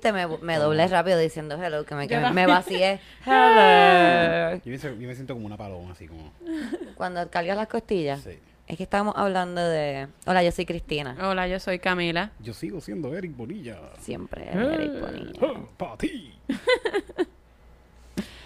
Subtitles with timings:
[0.00, 3.00] viste, me, me doblé rápido diciendo hello, que me, que me vacié.
[3.26, 4.60] Hello.
[4.64, 6.32] Yo me, yo me siento como una paloma, así como.
[6.94, 8.22] Cuando cargas las costillas.
[8.22, 8.38] Sí.
[8.66, 10.06] Es que estábamos hablando de...
[10.26, 11.16] Hola, yo soy Cristina.
[11.20, 12.30] Hola, yo soy Camila.
[12.38, 13.76] Yo sigo siendo Eric Bonilla.
[13.98, 15.40] Siempre Eric Bonilla.
[15.76, 16.32] Para ti.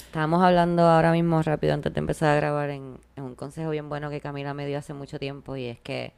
[0.06, 3.88] Estábamos hablando ahora mismo rápido antes de empezar a grabar en, en un consejo bien
[3.90, 6.14] bueno que Camila me dio hace mucho tiempo y es que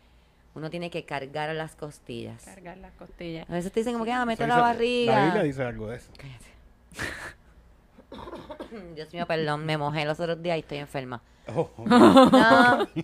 [0.56, 2.42] uno tiene que cargar las costillas.
[2.44, 3.48] Cargar las costillas.
[3.48, 5.14] A veces te dicen como que ah, mete la barriga.
[5.14, 6.10] La Biblia dice algo de eso.
[6.16, 6.46] Cállate.
[8.94, 11.20] Dios mío, perdón, me mojé los otros días y estoy enferma.
[11.54, 11.70] Oh.
[11.84, 12.88] No.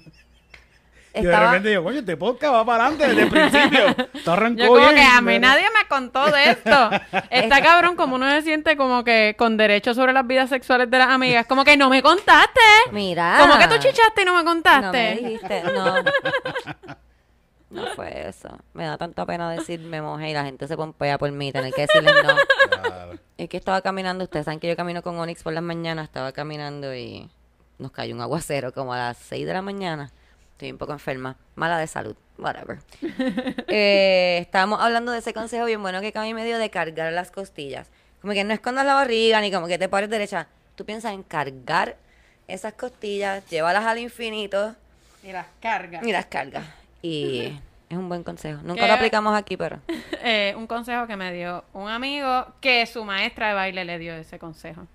[1.14, 3.86] Y de repente yo, coño, este podcast va para adelante desde el principio.
[4.14, 6.90] Esto arrancó Yo como bien, que a mí pero- nadie me contó de esto.
[7.28, 10.96] Está cabrón como uno se siente como que con derecho sobre las vidas sexuales de
[10.96, 11.44] las amigas.
[11.46, 12.60] Como que no me contaste.
[12.92, 13.36] Mira.
[13.40, 15.16] Como que tú chichaste y no me No me contaste.
[15.22, 15.96] dijiste, no.
[17.72, 18.48] No fue eso.
[18.74, 21.72] Me da tanta pena decir me mojé y la gente se pompea por mí, tener
[21.72, 22.34] que decirles no.
[22.82, 23.18] Claro.
[23.38, 26.32] Es que estaba caminando, ustedes saben que yo camino con Onyx por las mañanas, estaba
[26.32, 27.28] caminando y
[27.78, 30.12] nos cayó un aguacero como a las 6 de la mañana.
[30.52, 32.78] Estoy un poco enferma, mala de salud, whatever.
[33.68, 37.30] eh, estábamos hablando de ese consejo bien bueno que Cami me dio de cargar las
[37.30, 37.90] costillas.
[38.20, 40.46] Como que no escondas la barriga ni como que te pares derecha.
[40.76, 41.96] Tú piensas en cargar
[42.46, 44.74] esas costillas, llévalas al infinito
[45.24, 46.06] Y las cargas.
[46.06, 46.64] y las cargas.
[47.02, 47.52] Y
[47.88, 48.60] es un buen consejo.
[48.62, 49.80] Nunca lo aplicamos aquí, pero...
[50.24, 54.14] Eh, un consejo que me dio un amigo que su maestra de baile le dio
[54.14, 54.86] ese consejo.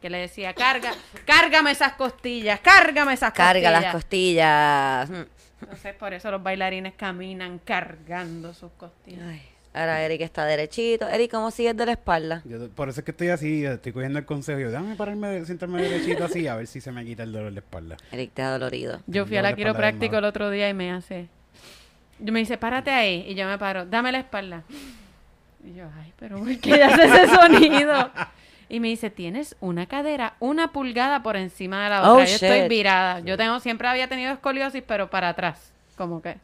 [0.00, 0.92] Que le decía, carga,
[1.26, 3.82] cárgame esas costillas, cárgame esas Carga costillas.
[3.82, 5.10] las costillas.
[5.10, 5.62] Mm.
[5.64, 9.20] Entonces, por eso los bailarines caminan cargando sus costillas.
[9.28, 9.42] Ay,
[9.74, 11.06] ahora Eric está derechito.
[11.06, 12.40] Eric, ¿cómo sigues de la espalda?
[12.46, 14.58] Yo- por eso es que estoy así, estoy cogiendo el consejo.
[14.60, 17.58] Yo, déjame pararme, sentarme derechito así, a ver si se me quita el dolor de
[17.60, 17.98] espalda.
[18.12, 19.00] Eric te ha dolorido.
[19.06, 21.28] Yo fui a la quiropráctico el otro día y me hace.
[22.20, 23.24] Yo me dice, párate ahí.
[23.28, 24.62] Y yo me paro, dame la espalda.
[25.64, 28.10] Y yo, ay, pero ¿por qué hace ese sonido?
[28.68, 32.12] Y me dice, tienes una cadera una pulgada por encima de la otra.
[32.12, 33.20] Oh, yo estoy virada.
[33.20, 35.72] Yo tengo, siempre había tenido escoliosis, pero para atrás.
[35.96, 36.36] Como que.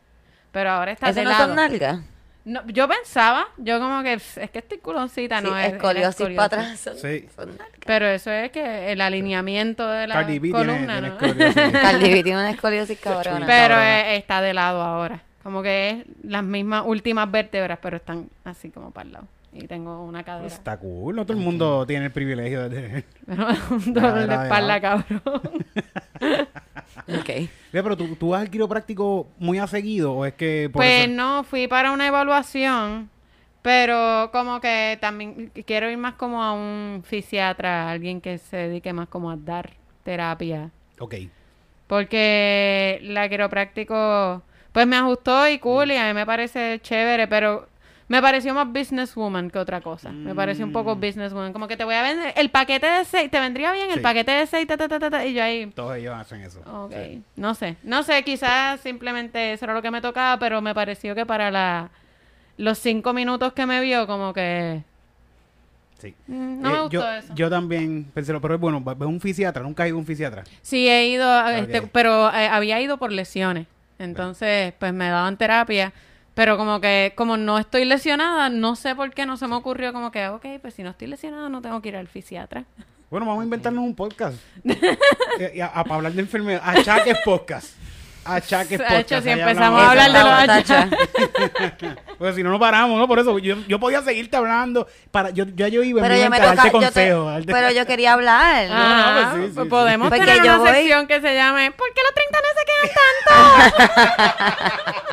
[0.53, 1.47] Pero ahora está ¿Eso de no lado.
[1.47, 2.01] son nalgas?
[2.45, 5.73] No, yo pensaba, yo como que "Pff, es que estoy culoncita, Sí, no es.
[5.73, 6.79] escoliosis es para atrás.
[6.81, 7.27] Son, Sí.
[7.35, 7.59] son.
[7.85, 11.15] Pero eso es que el alineamiento de la Cardi B tiene- columna, tiene ¿no?
[11.15, 11.73] escoliosis.
[11.83, 13.47] Cardi B tiene una escoliosis cabrona.
[13.47, 14.13] Pero cabrona.
[14.13, 15.21] eh, está de lado ahora.
[15.47, 19.29] Como que es las mismas últimas vértebras, pero están así como para el lado.
[19.53, 20.49] Y tengo una cadera.
[20.49, 23.05] Está cool, no todo el mundo tiene el privilegio de tener.
[23.71, 25.23] Un dolor de espalda, cabrón.
[27.21, 27.29] Ok.
[27.73, 31.05] Mira, pero ¿tú, tú vas al quiropráctico muy a seguido o es que por Pues
[31.05, 33.09] eso- no, fui para una evaluación,
[33.63, 38.93] pero como que también quiero ir más como a un fisiatra, alguien que se dedique
[38.93, 39.71] más como a dar
[40.03, 40.71] terapia.
[40.99, 41.15] Ok.
[41.87, 44.43] Porque la quiropráctico,
[44.77, 47.67] pues me ajustó y cool y a mí me parece chévere, pero
[48.09, 50.11] me pareció más businesswoman que otra cosa.
[50.11, 51.01] Me pareció un poco Mm.
[51.01, 51.55] businesswoman.
[51.55, 54.01] Como que te voy a vender el paquete de seis, te vendría bien el Sí.
[54.01, 56.61] paquete de seis, ta, ta, ta, ta, ta, y yo ahí, Todos ellos hacen eso.
[56.61, 57.23] ok, Sí.
[57.37, 61.15] no sé, no sé, quizás simplemente eso era lo que me tocaba, pero me pareció
[61.15, 61.89] que para la,
[62.59, 64.83] los cinco minutos que me vio, como que
[65.97, 66.15] Sí.
[66.27, 67.35] mm, no Eh, me gustó yo, eso.
[67.35, 69.63] yo también pensé, pero es bueno, ¿ves un fisiatra?
[69.63, 70.45] ¿Nunca he ido a un fisiatra?
[70.61, 73.67] Sí, he ido, a- este, pero eh, había ido por lesiones.
[73.99, 75.93] Entonces, pues me daban terapia.
[76.35, 79.93] Pero como que, como no estoy lesionada, no sé por qué no se me ocurrió
[79.95, 82.65] como que, ok, pues si no estoy lesionada no tengo que ir al fisiatra.
[83.11, 84.37] Bueno, vamos a inventarnos un podcast.
[85.39, 86.63] Eh, a- a- para hablar de enfermedad.
[86.65, 87.75] Achaques podcast.
[88.27, 89.23] Achaques podcast.
[89.25, 90.99] si empezamos a hablar de los achaques.
[92.19, 93.07] Porque si no, no paramos, ¿no?
[93.07, 94.87] Por eso yo, yo podía seguirte hablando.
[95.11, 97.71] Para, yo, ya yo iba en Pero mi yo me toca, darte yo te- pero
[97.71, 98.67] yo quería hablar.
[98.73, 99.71] Ah, pues sí, sí, pues sí.
[99.71, 102.65] podemos Porque tener una voy- sección que se llame ¿Por qué los 30 no se
[102.67, 102.91] quedan
[103.27, 104.97] tanto?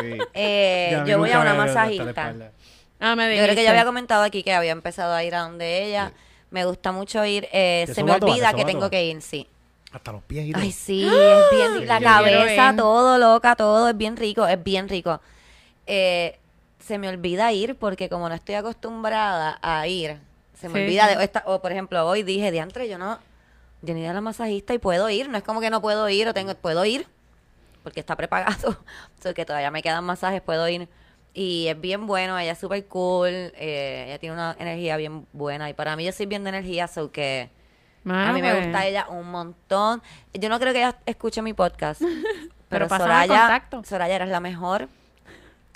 [0.00, 0.18] Sí.
[0.34, 2.34] Eh, yo voy a una masajista.
[3.00, 5.40] Ah, me Yo creo que ya había comentado aquí que había empezado a ir a
[5.40, 6.12] donde ella.
[6.50, 7.48] Me gusta mucho ir.
[7.52, 9.46] eh, ¿Te se me olvida ¿Te que tengo que ir, sí.
[9.92, 10.62] Hasta los pies y todo.
[10.62, 13.88] Ay, sí, es bien La cabeza, todo, loca, todo.
[13.88, 15.20] Es bien rico, es bien rico.
[15.86, 16.38] Eh,
[16.78, 20.18] se me olvida ir porque como no estoy acostumbrada a ir,
[20.58, 20.84] se me Sí.
[20.84, 21.22] olvida de...
[21.24, 23.18] Esta, o, por ejemplo, hoy dije, diantre, yo no...
[23.80, 25.28] Yo ni a la masajista y puedo ir.
[25.28, 26.54] No es como que no puedo ir o tengo...
[26.54, 27.06] Puedo ir
[27.82, 28.70] porque está prepagado.
[29.18, 30.88] o sea, que todavía me quedan masajes, puedo ir.
[31.34, 33.28] Y es bien bueno, ella es súper cool.
[33.28, 35.70] eh, ella tiene una energía bien buena.
[35.70, 37.50] Y para mí yo soy bien de energía, so que...
[38.04, 38.64] A mí me pues.
[38.64, 40.02] gusta ella un montón.
[40.32, 42.00] Yo no creo que ella escuche mi podcast.
[42.68, 43.62] pero el Soraya.
[43.84, 44.88] Soraya, eres la mejor.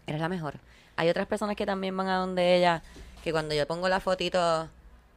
[0.07, 0.55] Eres la mejor.
[0.97, 2.83] Hay otras personas que también van a donde ella,
[3.23, 4.69] que cuando yo pongo la fotito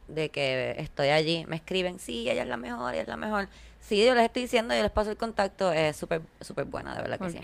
[0.08, 3.48] de que estoy allí, me escriben, sí, ella es la mejor, ella es la mejor.
[3.80, 7.02] Sí, yo les estoy diciendo, yo les paso el contacto, es súper, súper buena, de
[7.02, 7.40] verdad que sí.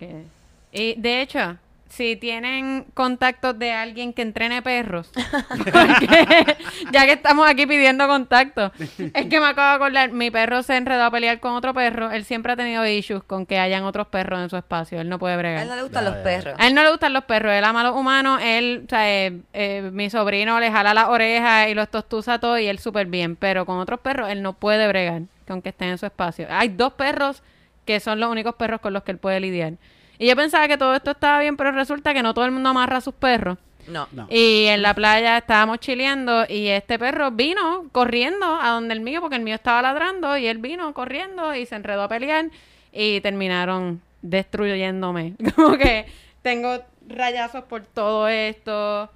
[0.72, 1.58] Y de hecho,
[1.94, 5.10] si tienen contactos de alguien que entrene perros,
[5.48, 6.56] porque
[6.90, 10.76] ya que estamos aquí pidiendo contactos, es que me acabo de acordar, mi perro se
[10.78, 14.06] enredó a pelear con otro perro, él siempre ha tenido issues con que hayan otros
[14.06, 15.62] perros en su espacio, él no puede A bregar.
[15.64, 16.22] él no le gustan los ya.
[16.22, 16.54] perros.
[16.58, 19.10] A él no le gustan los perros, él ama a los humanos, él, o sea,
[19.26, 23.06] eh, eh, mi sobrino le jala las orejas y los tostuza todo y él súper
[23.06, 26.46] bien, pero con otros perros él no puede bregar, que aunque estén en su espacio.
[26.50, 27.42] Hay dos perros
[27.84, 29.74] que son los únicos perros con los que él puede lidiar.
[30.22, 32.68] Y yo pensaba que todo esto estaba bien, pero resulta que no todo el mundo
[32.68, 33.58] amarra a sus perros.
[33.88, 34.06] No.
[34.12, 34.28] No.
[34.30, 39.20] Y en la playa estábamos chileando y este perro vino corriendo a donde el mío,
[39.20, 42.50] porque el mío estaba ladrando y él vino corriendo y se enredó a pelear
[42.92, 45.34] y terminaron destruyéndome.
[45.56, 46.06] Como que
[46.42, 46.78] tengo
[47.08, 49.10] rayazos por todo esto,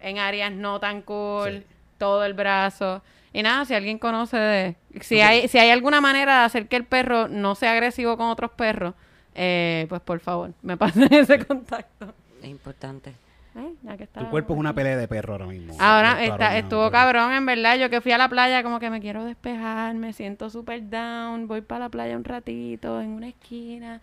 [0.00, 1.74] en áreas no tan cool, Sí.
[1.98, 3.02] todo el brazo.
[3.32, 4.76] Y nada, si alguien conoce de...
[5.00, 8.28] Si hay, si hay alguna manera de hacer que el perro no sea agresivo con
[8.28, 8.94] otros perros,
[9.34, 12.14] eh, pues por favor, me pasen ese contacto.
[12.42, 13.14] Es importante.
[13.54, 15.74] Eh, ya que Tu cuerpo es una pelea de perro ahora mismo.
[15.78, 17.76] Ahora está, estuvo cabrón, en verdad.
[17.76, 21.46] Yo que fui a la playa, como que me quiero despejar, me siento super down,
[21.46, 24.00] voy para la playa un ratito, en una esquina,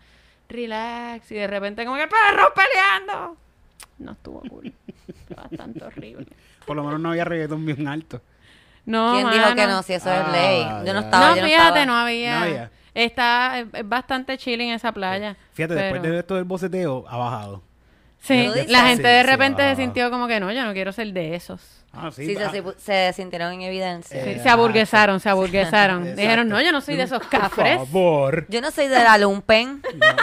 [0.48, 3.36] relax, y de repente, como que perros peleando.
[3.98, 4.72] No estuvo cool.
[5.26, 6.26] Fue bastante horrible.
[6.64, 8.22] Por lo menos no había reggaetón bien alto.
[8.86, 9.82] No, ¿Quién dijo que no?
[9.82, 10.86] Si eso es Ah, ley.
[10.86, 11.30] Yo no estaba.
[11.30, 11.86] No, yo no fíjate, estaba.
[11.86, 12.38] no había.
[12.38, 12.70] No había.
[12.94, 15.36] Está es, bastante chill en esa playa.
[15.52, 17.62] Fíjate, después de esto del boceteo, ha bajado.
[18.22, 21.12] Sí, la gente de sí, repente se sintió como que no, yo no quiero ser
[21.12, 21.60] de esos.
[21.92, 22.24] Ah, sí.
[22.26, 24.22] Sí, se, se, se sintieron en evidencia.
[24.22, 26.04] Sí, Eh, se aburguesaron, se aburguesaron.
[26.16, 27.78] Dijeron, no, yo no soy de esos Por cafres.
[27.78, 28.46] favor.
[28.48, 29.82] Yo no soy de la lumpen.
[29.96, 30.06] No,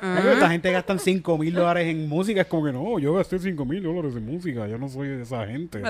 [0.00, 2.42] pero Esta gente gastan 5 mil dólares en música.
[2.42, 4.66] Es como que no, yo gasté 5 mil dólares en música.
[4.68, 5.82] Yo no soy de esa gente.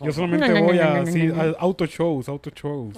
[0.00, 2.94] Yo solamente voy a, sí, a auto shows, auto shows.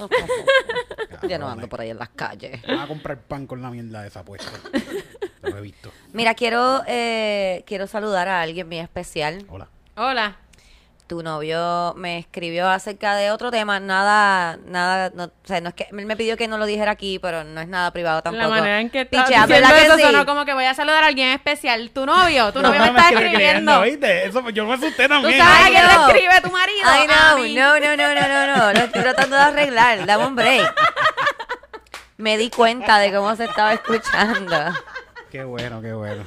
[1.29, 2.61] Yo no ando por ahí en las calles.
[2.67, 4.51] Van a comprar pan con la mierda de esa puesta.
[5.51, 5.93] Lo he visto.
[6.13, 9.45] Mira, quiero, eh, quiero saludar a alguien bien especial.
[9.49, 9.69] Hola.
[9.97, 10.37] Hola.
[11.07, 15.75] Tu novio me escribió acerca de otro tema, nada, nada, no, o sea, no es
[15.77, 18.43] que él me pidió que no lo dijera aquí, pero no es nada privado tampoco.
[18.43, 20.03] La manera en que estás Pichea, diciendo ¿verdad que eso sí?
[20.03, 21.93] sonó como que voy a saludar a alguien especial.
[21.93, 23.83] Tu novio, tu novio me está escribiendo.
[23.83, 24.27] ¿viste?
[24.27, 25.39] Eso, yo me asusté ¿Tú también.
[25.39, 26.09] sabes Ay, quién le no.
[26.09, 26.81] escribe tu marido?
[26.85, 30.35] Ay, no, no, no, no, no, no, no, lo estoy tratando de arreglar, dame un
[30.35, 30.75] break.
[32.17, 34.57] Me di cuenta de cómo se estaba escuchando.
[35.37, 36.25] Qué bueno, qué bueno.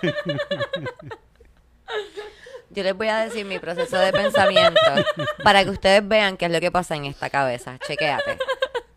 [2.70, 4.80] Yo les voy a decir mi proceso de pensamiento
[5.44, 7.78] para que ustedes vean qué es lo que pasa en esta cabeza.
[7.86, 8.38] Chequéate.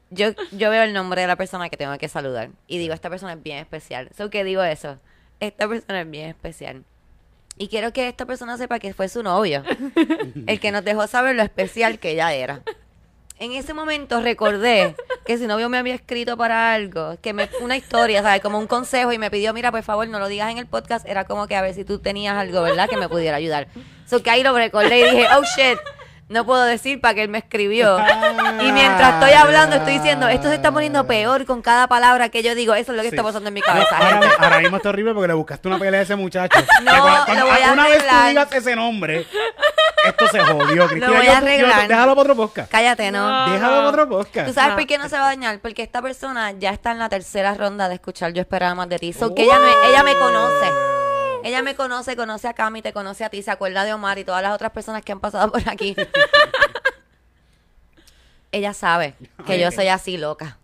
[0.09, 3.09] Yo, yo veo el nombre de la persona que tengo que saludar y digo, esta
[3.09, 4.09] persona es bien especial.
[4.15, 4.99] ¿So qué digo eso?
[5.41, 6.85] Esta persona es bien especial.
[7.57, 9.63] Y quiero que esta persona sepa que fue su novio,
[10.47, 12.61] el que nos dejó saber lo especial que ella era.
[13.41, 14.95] En ese momento recordé
[15.25, 18.39] que su novio me había escrito para algo, que me una historia, ¿sabes?
[18.39, 21.07] Como un consejo y me pidió, mira, por favor, no lo digas en el podcast.
[21.07, 22.87] Era como que a ver si tú tenías algo, ¿verdad?
[22.87, 23.67] Que me pudiera ayudar.
[24.05, 25.79] So que ahí lo recordé y dije, oh shit,
[26.31, 27.97] no puedo decir para que él me escribió.
[28.61, 32.41] Y mientras estoy hablando, estoy diciendo, esto se está poniendo peor con cada palabra que
[32.43, 32.73] yo digo.
[32.73, 33.15] Eso es lo que Sí.
[33.15, 33.97] está pasando en mi No, cabeza.
[34.39, 36.57] ahora, mismo está horrible porque le buscaste una pelea a ese muchacho.
[36.83, 39.27] No, cuando- cuando lo voy a una vez tú digas ese nombre,
[40.05, 40.87] esto se jodió.
[40.87, 41.87] Cristina, voy a yo- yo- arreglar.
[41.87, 42.71] déjalo para otro podcast.
[42.71, 43.45] Cállate, ¿no?
[43.47, 43.53] No.
[43.53, 44.47] Déjalo para otro podcast.
[44.47, 44.75] ¿Tú sabes No.
[44.77, 45.59] por qué no se va a dañar?
[45.59, 48.99] Porque esta persona ya está en la tercera ronda de escuchar Yo esperaba más de
[48.99, 49.13] ti.
[49.13, 49.57] So que ella,
[49.89, 50.67] ella me conoce.
[51.43, 54.23] Ella me conoce, conoce a Cami, te conoce a ti, se acuerda de Omar y
[54.23, 55.95] todas las otras personas que han pasado por aquí.
[58.51, 60.57] ella sabe que yo soy así loca.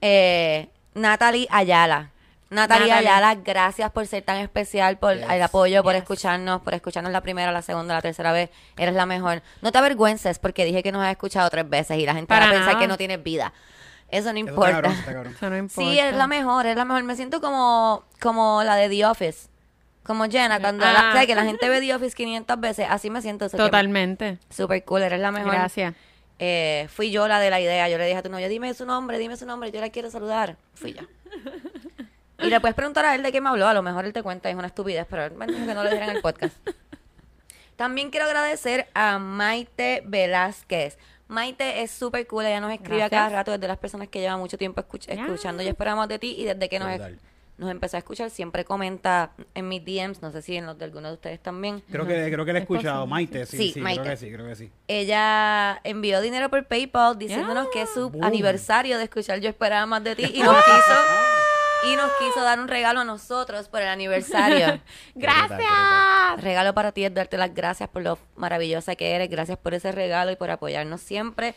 [0.00, 2.10] Eh, Natalie Ayala.
[2.48, 3.08] Natalie, Natalie.
[3.10, 5.26] Ayala, gracias por ser tan especial, por Yes.
[5.30, 8.50] el apoyo, por escucharnos, por escucharnos la primera, la segunda, la tercera vez.
[8.76, 9.42] Eres la mejor.
[9.62, 12.38] No te avergüences porque dije que nos has escuchado tres veces y la gente va
[12.38, 12.78] Para a pensar nada.
[12.78, 13.52] que no tienes vida.
[14.08, 14.70] Eso no importa.
[14.74, 15.34] cabrón, está cabrón.
[15.36, 15.90] Eso no importa.
[15.90, 17.02] Sí, es la mejor, es la mejor.
[17.02, 19.48] Me siento como, como la de The Office.
[20.06, 21.12] Como Jenna, cuando la, Ah.
[21.12, 23.48] ¿sabes que la gente ve The Office 500 veces, así me siento.
[23.50, 24.38] Totalmente.
[24.50, 25.52] Super cool, eres la mejor.
[25.52, 25.94] Gracias.
[26.38, 27.88] Eh, fui yo la de la idea.
[27.88, 30.10] Yo le dije a tu novio, dime su nombre, dime su nombre, yo la quiero
[30.10, 30.56] saludar.
[30.74, 31.02] Fui yo.
[32.38, 33.66] Y le puedes preguntar a él de qué me habló.
[33.66, 35.82] A lo mejor él te cuenta, es una estupidez, pero él me dijo que no
[35.82, 36.54] lo dijera en el podcast.
[37.76, 40.98] También quiero agradecer a Maite Velázquez.
[41.28, 44.20] Maite es súper cool, ella nos escribe a cada rato, es de las personas que
[44.20, 46.36] lleva mucho tiempo escuch- escuchando y esperamos de ti.
[46.38, 47.00] Y desde que nos.
[47.58, 50.84] Nos empezó a escuchar, siempre comenta en mis DMs, no sé si en los de
[50.84, 51.82] algunos de ustedes también.
[51.90, 53.06] Creo que, creo que le he Es escuchado.
[53.06, 54.00] posible, Maite, sí, Sí, sí, Maite.
[54.02, 54.70] creo que sí, creo que sí.
[54.88, 58.24] Ella envió dinero por PayPal diciéndonos que es su Boom.
[58.24, 60.94] aniversario de escuchar Yo esperaba más de ti y nos quiso
[61.92, 64.80] y nos quiso dar un regalo a nosotros por el aniversario.
[65.14, 65.60] Gracias.
[66.42, 69.92] regalo para ti es darte las gracias por lo maravillosa que eres, gracias por ese
[69.92, 71.54] regalo y por apoyarnos siempre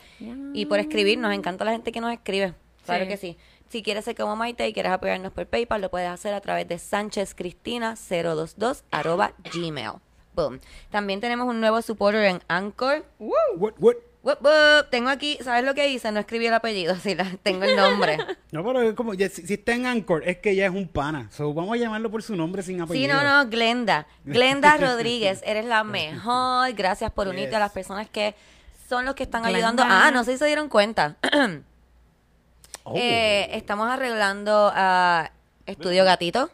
[0.53, 1.17] y por escribir.
[1.17, 2.53] Nos encanta la gente que nos escribe,
[2.85, 3.09] claro Sí.
[3.09, 3.37] que sí.
[3.69, 6.67] Si quieres ser como Maite y quieres apoyarnos por PayPal, lo puedes hacer a través
[6.67, 9.91] de sanchezcristina022 arroba gmail.
[10.35, 10.59] Boom.
[10.89, 13.05] También tenemos un nuevo supporter en Anchor.
[13.19, 13.73] What, what?
[14.21, 14.89] Wup, wup.
[14.89, 16.11] Tengo aquí, ¿sabes lo que hice?
[16.11, 18.17] No escribí el apellido, sí, la, tengo el nombre.
[18.51, 20.87] No, pero es como, ya, si, si está en Anchor, es que ya es un
[20.87, 21.29] pana.
[21.31, 23.13] So, vamos a llamarlo por su nombre sin Sí, apellido.
[23.13, 24.07] no, no, Glenda.
[24.25, 26.73] Glenda Rodríguez, eres la mejor.
[26.73, 28.33] Gracias por unirte a las personas que
[28.89, 29.57] son los que están Glenda.
[29.59, 29.83] ayudando.
[29.85, 31.15] Ah, no sé si se dieron cuenta.
[32.83, 32.93] Oh.
[32.95, 35.31] Eh, estamos arreglando a
[35.65, 36.49] Estudio Gatito.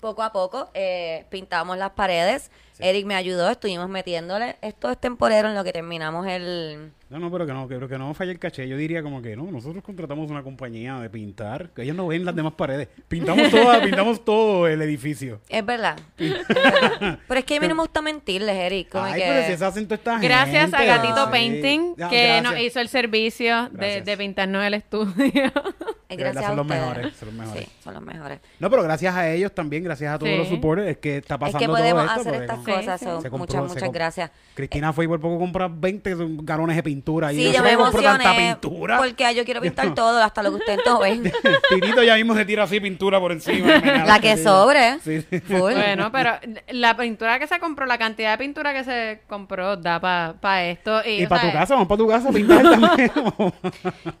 [0.00, 2.50] Poco a poco eh, pintamos las paredes.
[2.78, 4.56] Eric me ayudó, estuvimos metiéndole.
[4.62, 6.92] Esto es temporero en lo que terminamos el...
[7.10, 8.68] No, no, pero que no, que, pero que no falle el caché.
[8.68, 12.24] Yo diría como que no, nosotros contratamos una compañía de pintar, que ellos no ven
[12.24, 12.86] las demás paredes.
[13.08, 15.40] Pintamos toda, pintamos todo el edificio.
[15.48, 15.98] Es verdad.
[16.16, 17.18] es verdad.
[17.26, 18.90] Pero es que a mí no me gusta mentirles, Eric.
[18.90, 19.26] Como Ay, que...
[19.28, 20.84] pero si esa hacen toda esta Gracias a.
[20.84, 21.30] Gatito Sí.
[21.32, 22.42] Painting Ya, que gracias.
[22.44, 25.12] nos hizo el servicio de, de pintarnos el estudio.
[26.10, 27.64] Es gracias son a los mejores, son los mejores.
[27.66, 28.40] Sí, son los mejores.
[28.58, 30.38] No, pero gracias a ellos también, gracias a todos Sí.
[30.38, 33.00] los supporters, es que está Es pasando que todo podemos esto, hacer estas cosas.
[33.00, 34.30] Se muchas, se muchas gracias.
[34.54, 36.99] Cristina fue y por poco comprar 20 galones de pintura.
[37.32, 38.96] Y Sí, yo, yo me "¿Cómo compro tanta emocioné pintura?
[38.98, 41.32] porque yo quiero pintar todo, hasta lo que ustedes no ven.
[41.70, 43.76] Tirito ya mismo se tira así pintura por encima.
[44.06, 44.98] La que sobre.
[45.00, 45.40] Sí, sí.
[45.40, 45.72] Full.
[45.72, 46.32] bueno, pero
[46.68, 51.02] la pintura que se compró, la cantidad de pintura que se compró da para esto.
[51.04, 53.12] Y, para tu casa, vamos para tu casa a pintar también.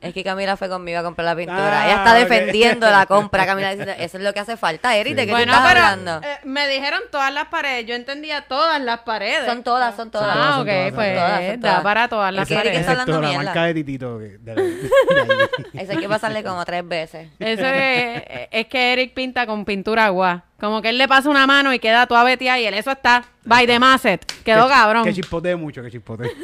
[0.00, 1.82] Es que Camila fue conmigo a comprar la pintura.
[1.82, 3.46] Ah, Ella está defendiendo la compra.
[3.46, 5.14] Camila dice, eso es lo que hace falta, Eric.
[5.14, 6.26] ¿De qué Bueno, estás pero hablando?
[6.26, 7.86] eh, me dijeron todas las paredes.
[7.86, 9.46] Yo entendía todas las paredes.
[9.46, 10.36] Son todas, son todas.
[10.36, 13.44] Ah, ok, pues da para todas las Es que está hablando la mierda.
[13.44, 14.18] marca de Titito.
[14.18, 15.82] que- de- de- de ahí.
[15.82, 17.28] Eso hay que pasarle como tres veces.
[17.38, 20.44] Eso es, es que Eric pinta con pintura agua.
[20.58, 23.24] Como que él le pasa una mano y queda toda betia y él, eso está.
[23.44, 24.24] By the Masset.
[24.44, 25.04] Quedó Que- cabrón.
[25.04, 26.30] Que chispotee mucho, que chispotee.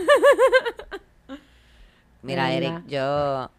[2.22, 2.52] Mira, Mira.
[2.54, 3.50] Eric, yo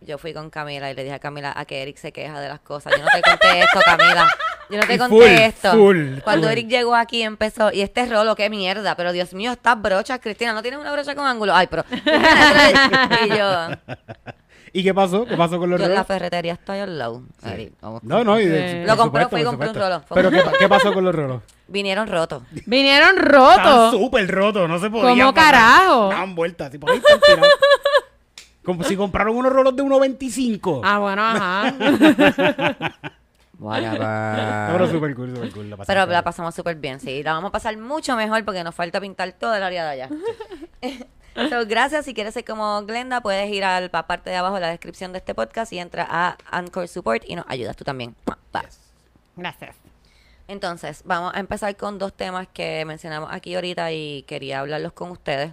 [0.00, 2.48] yo fui con Camila y le dije a Camila a que Eric se queja de
[2.48, 2.92] las cosas.
[2.96, 4.28] Yo no te conté esto, Camila.
[4.70, 5.70] Yo no te Y conté full, esto.
[5.72, 6.52] full, Cuando full.
[6.52, 10.52] Eric llegó aquí empezó, y este rolo, qué mierda, pero Dios mío, estas brochas, Cristina,
[10.52, 11.54] ¿no tienes una brocha con ángulo?
[11.54, 11.84] Ay, pero...
[13.24, 13.94] y yo,
[14.70, 15.24] ¿Y qué pasó?
[15.24, 16.06] ¿Qué pasó con los yo en la rolos?
[16.06, 17.22] ferretería estoy al lado.
[17.80, 18.02] Vamos.
[18.04, 18.86] No, no, y de- Sí.
[18.86, 20.02] Lo compré, supuesto, fui y compré un rolo.
[20.12, 21.42] Pero ¿qué, qué pasó con los rolos?
[21.68, 22.42] Vinieron rotos.
[22.66, 23.90] Vinieron Estaban rotos.
[24.00, 25.18] súper rotos, no se podían.
[25.18, 25.52] ¿Cómo pasar.
[25.52, 26.08] carajo?
[26.10, 27.00] Daban vueltas, por ahí.
[28.62, 30.82] Como si compraron unos rolos de 1.25.
[30.84, 31.74] Ah, bueno, ajá.
[34.68, 35.70] No, pero súper cool, súper cool.
[35.70, 36.24] La pasamos Pero la bien.
[36.24, 37.22] pasamos súper bien, sí.
[37.22, 40.08] La vamos a pasar mucho mejor porque nos falta pintar todo el área de allá.
[41.50, 42.04] So, gracias.
[42.04, 45.12] Si quieres ser como Glenda, puedes ir a la parte de abajo de la descripción
[45.12, 48.16] de este podcast y entra a Anchor Support y nos ayudas tú también.
[49.36, 49.76] Gracias.
[50.48, 55.10] Entonces, vamos a empezar con dos temas que mencionamos aquí ahorita y quería hablarlos con
[55.12, 55.52] ustedes.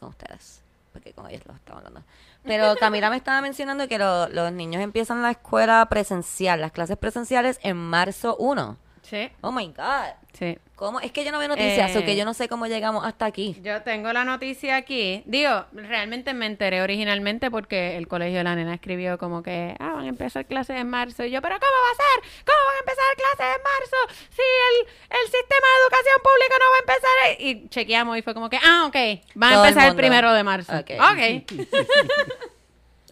[0.00, 0.60] Con ustedes.
[0.92, 2.02] Porque con ellos los estaba hablando.
[2.46, 6.96] Pero Camila me estaba mencionando que lo- los niños empiezan la escuela presencial, las clases
[6.96, 8.76] presenciales en marzo 1.
[9.08, 10.14] Sí, Oh my God.
[10.32, 10.58] sí.
[10.74, 11.00] ¿Cómo?
[11.00, 13.24] Es que yo no veo noticias, Eh, o que yo no sé cómo llegamos hasta
[13.24, 13.56] aquí.
[13.62, 15.22] Yo tengo la noticia aquí.
[15.24, 19.92] Digo, realmente me enteré originalmente porque el colegio de la nena escribió como que, ah,
[19.94, 21.24] van a empezar clases en marzo.
[21.24, 22.44] Y yo, ¿pero cómo va a ser?
[22.44, 24.18] ¿Cómo van a empezar clases en marzo?
[24.28, 27.40] Si el, el sistema de educación pública no va a empezar.
[27.40, 30.42] Y chequeamos y fue como que, ah, ok, van Todo a empezar el, primero de
[30.44, 30.72] marzo.
[30.76, 30.90] Ok.
[31.00, 31.52] ok.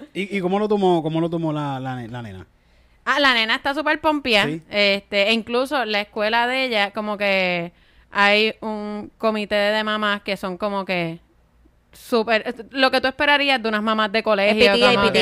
[0.12, 2.46] ¿Y, y cómo lo tomó, cómo lo tomó la, la nena?
[3.04, 4.46] Ah, la nena está súper pompía.
[4.46, 4.62] Sí.
[4.70, 7.72] Este, e incluso la escuela de ella, como que
[8.10, 11.18] hay un comité de mamás que son como que
[11.92, 14.72] súper lo que tú esperarías de unas mamás de colegio.
[14.72, 15.20] PTA, como que-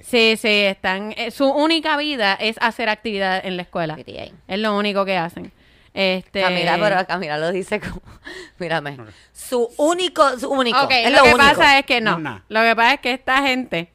[0.00, 0.02] PTA.
[0.02, 1.14] Sí, sí, están.
[1.16, 3.96] eh, su única vida es hacer actividad en la escuela.
[3.96, 4.32] PTA.
[4.48, 5.52] Es lo único que hacen.
[5.92, 6.42] Este.
[6.42, 8.00] Camila, pero Camila lo dice como,
[8.58, 8.96] mírame,
[9.32, 11.48] su único, su único, Ok, es lo, lo, que único.
[11.48, 12.18] pasa es que no.
[12.48, 13.90] Lo que pasa es que esta gente,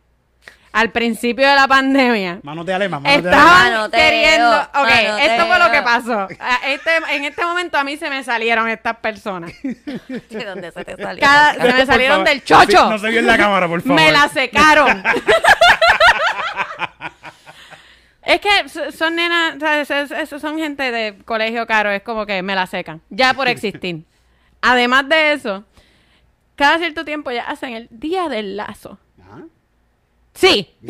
[0.76, 3.34] al principio de la pandemia, Manoteale más, manoteale más.
[3.46, 4.52] Estaban Manoteo, queriendo.
[4.62, 5.18] Ok, manoteo.
[5.18, 6.28] esto fue lo que pasó.
[6.40, 9.52] A Este, en este momento a mí se me salieron estas personas.
[9.64, 10.96] ¿De dónde se te?
[10.98, 12.66] Cada- se me salieron del chocho.
[12.68, 13.96] Sí, no se vio en la cámara, por favor.
[13.96, 15.02] Me la secaron.
[18.24, 19.90] es que son nenas, ¿sabes?
[19.92, 23.02] Es- es- son gente de colegio caro, es como que me la secan.
[23.10, 24.04] Ya por existir.
[24.62, 25.64] Además de eso,
[26.56, 29.00] cada cierto tiempo ya hacen el día del lazo.
[30.36, 30.70] Sí.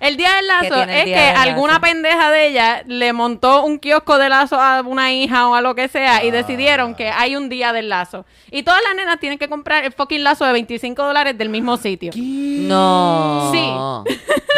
[0.00, 4.18] el día del ¿Qué lazo es que alguna pendeja de ella le montó un kiosco
[4.18, 6.32] de lazo a una hija o a lo que sea y Ah.
[6.32, 8.24] decidieron que hay un día del lazo.
[8.50, 11.76] Y todas las nenas tienen que comprar el fucking lazo de 25 dólares del mismo
[11.76, 12.12] sitio.
[12.16, 13.50] No.
[13.52, 13.70] Sí.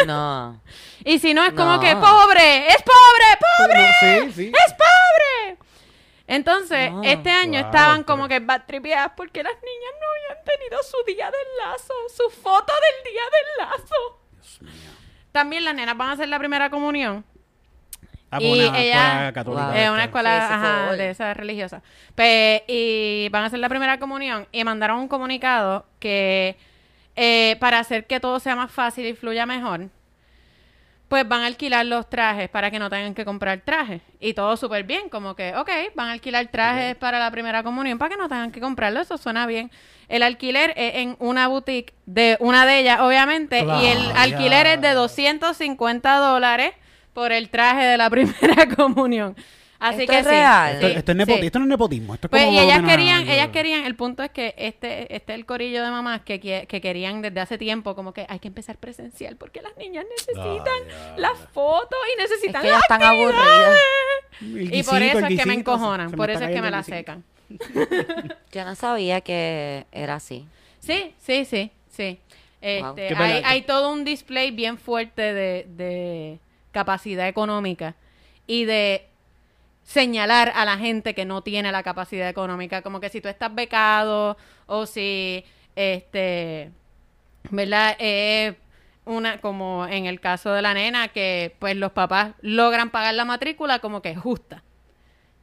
[0.05, 0.61] No.
[1.05, 1.79] Y si no es como No.
[1.79, 4.51] que pobre, es pobre, pobre, Sí, sí.
[4.53, 4.96] es pobre.
[6.27, 7.03] Entonces, No.
[7.03, 10.97] este año Wow, estaban pero- como que batripeadas porque las niñas no habían tenido su
[11.07, 14.19] día del lazo, su foto del día del lazo.
[14.33, 14.91] Dios mío.
[15.31, 17.23] también las nenas van a hacer la primera comunión.
[18.31, 19.67] Ah, Y pues una ella- escuela católica.
[19.85, 19.93] Wow.
[19.93, 21.81] Una escuela Sí, ajá, de esa religiosa.
[22.15, 26.57] Pues, y van a hacer la primera comunión y mandaron un comunicado que
[27.15, 29.89] eh, para hacer que todo sea más fácil y fluya mejor,
[31.07, 34.01] pues van a alquilar los trajes para que no tengan que comprar trajes.
[34.19, 37.97] Y todo súper bien, como que, ok, van a alquilar trajes para la primera comunión
[37.97, 39.71] para que no tengan que comprarlo, eso suena bien.
[40.09, 44.81] El alquiler es en una boutique de una de ellas, obviamente, y el alquiler es
[44.81, 46.71] de 250 dólares
[47.13, 49.35] por el traje de la primera comunión.
[49.79, 50.73] Así ¿Esto que es sí, real?
[50.75, 51.45] Esto, sí, esto es nepo- sí.
[51.45, 52.13] esto no es nepotismo.
[52.15, 55.33] Esto es Pues como y ellas querían, ellas querían, el punto es que este, este
[55.33, 58.47] es el corillo de mamás que, que querían desde hace tiempo, como que hay que
[58.47, 60.73] empezar presencial porque las niñas necesitan
[61.13, 63.77] Ay, las fotos y Es necesitan que ellas las están aburridas.
[64.41, 67.23] Y por eso es que me encojonan, me por eso es que me la secan.
[68.51, 70.45] Yo no sabía que era así.
[70.79, 72.19] Sí, sí, sí, sí.
[72.61, 76.39] Este, hay, hay todo un display bien fuerte de, de
[76.71, 77.95] capacidad económica
[78.47, 79.05] y de
[79.87, 83.55] señalar a la gente que no tiene la capacidad económica, como que si tú estás
[83.55, 85.45] becado o si,
[85.77, 86.71] este,
[87.51, 87.95] ¿verdad?
[87.97, 88.55] Eh,
[89.05, 93.23] una, como en el caso de la nena, que pues los papás logran pagar la
[93.23, 94.61] matrícula como que justa.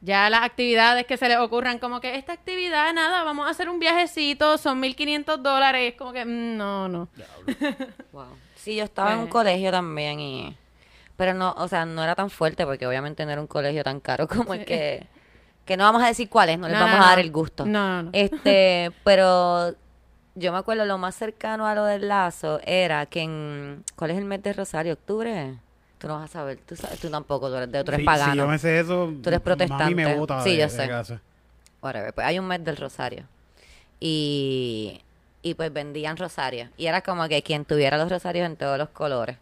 [0.01, 3.67] Ya las actividades que se les ocurran, como que esta actividad, nada, vamos a hacer
[3.67, 7.09] un viajecito, son 1.500 dólares, es como que, mm, no, no.
[8.11, 8.27] Wow.
[8.53, 10.55] Sí, yo estaba en un Pues- colegio también y...
[11.17, 13.99] Pero no, o sea, no era tan fuerte porque obviamente no era un colegio tan
[13.99, 15.07] caro como el que...
[15.65, 17.23] Que no vamos a decir cuál es, no les No, vamos no, a dar no.
[17.23, 17.65] el gusto.
[17.65, 18.09] No, no, no.
[18.13, 19.73] Este, pero
[20.35, 23.83] yo me acuerdo lo más cercano a lo del lazo era que en...
[23.95, 24.93] ¿Cuál es el mes de Rosario?
[24.93, 25.55] ¿Octubre?
[25.97, 28.31] Tú no vas a saber, tú, sabes, tú tampoco, tú eres, tú eres Sí, pagano.
[28.33, 29.83] Si yo me sé eso, Tú eres protestante.
[29.85, 30.87] Mami me bota Sí, de- yo de sé.
[30.87, 31.21] casa.
[31.81, 32.13] whatever.
[32.13, 33.23] Pues hay un mes del Rosario.
[33.99, 35.01] Y,
[35.41, 36.69] y pues vendían Rosario.
[36.77, 39.37] Y era como que quien tuviera los Rosarios en todos los colores.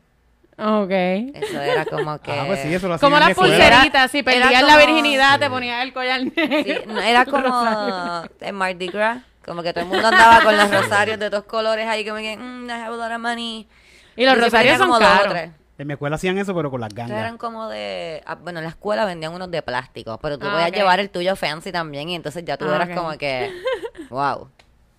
[0.58, 0.92] Ok.
[0.92, 2.32] Eso era como que...
[2.32, 5.94] Ah, pues sí, eso lo Como las pulseritas, si perdías la virginidad, te ponías el
[5.94, 6.64] collar negro.
[6.64, 9.22] Sí, era como en Mardi Gras.
[9.46, 12.38] Como que todo el mundo andaba con los rosarios de dos colores ahí como que,
[12.38, 13.68] mm, I have a lot of money.
[14.16, 15.36] Y los rosarios son como caros.
[15.78, 17.18] En mi escuela hacían eso, pero con las gangas.
[17.20, 18.22] eran como de...
[18.28, 21.10] ah, bueno, en la escuela vendían unos de plástico, pero tú Ah, podías llevar el
[21.10, 23.52] tuyo fancy también y entonces ya tú Ah, eras como que...
[24.10, 24.50] Wow.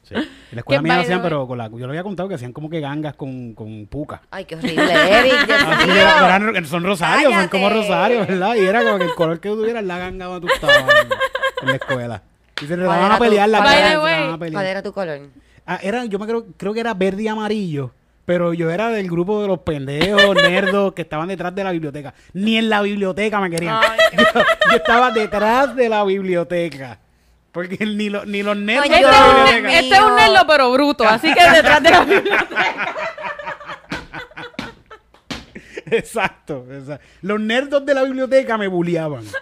[0.05, 0.15] Sí.
[0.15, 2.53] En la escuela mía lo hacían, pero con la, yo lo había contado que hacían
[2.53, 4.23] como que gangas con, con puca.
[4.31, 5.49] Ay, qué horrible, Eric.
[5.89, 8.55] Eran- son rosarios, son como rosarios, ¿verdad?
[8.57, 11.09] Y era como que el color que tuvieras la ganga donde tú estabas en,
[11.63, 12.23] en la escuela.
[12.63, 13.99] Y se ¿Cuál van era a pelear la cara.
[14.39, 15.19] ¿Cuál era tu color?
[15.67, 17.93] Ah, era, yo me creo, creo que era verde y amarillo.
[18.27, 22.15] Pero yo era del grupo de los pendejos, nerdos, que estaban detrás de la biblioteca.
[22.33, 23.77] Ni en la biblioteca me querían.
[23.83, 24.41] Ay, yo,
[24.71, 27.01] yo estaba detrás de la biblioteca.
[27.55, 30.73] Porque ni, lo- ni los nerdos Oye, Este, es un, este es un nerdo pero
[30.73, 33.04] bruto, así que detrás de la biblioteca.
[35.99, 37.05] Exacto, exacto.
[37.23, 39.25] Los nerdos de la biblioteca me bulliaban.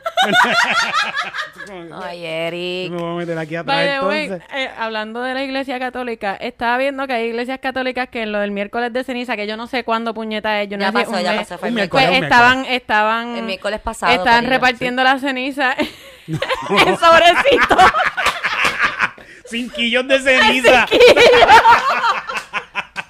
[2.03, 2.93] Ay, Eric.
[2.93, 4.41] me voy a meter aquí atrás entonces.
[4.55, 8.39] eh, hablando de la iglesia católica, estaba viendo que hay iglesias católicas que en lo
[8.39, 11.11] del miércoles de ceniza, que yo no sé cuándo puñeta es, yo no Ya pasó,
[11.13, 14.13] un ya mes, pasó, fue Un el miércoles, pues un estaban, estaban, El miércoles pasado.
[14.13, 15.75] estaban repartiendo la ceniza
[16.29, 17.77] en sobrecito.
[19.45, 20.87] Sin quillos de ceniza.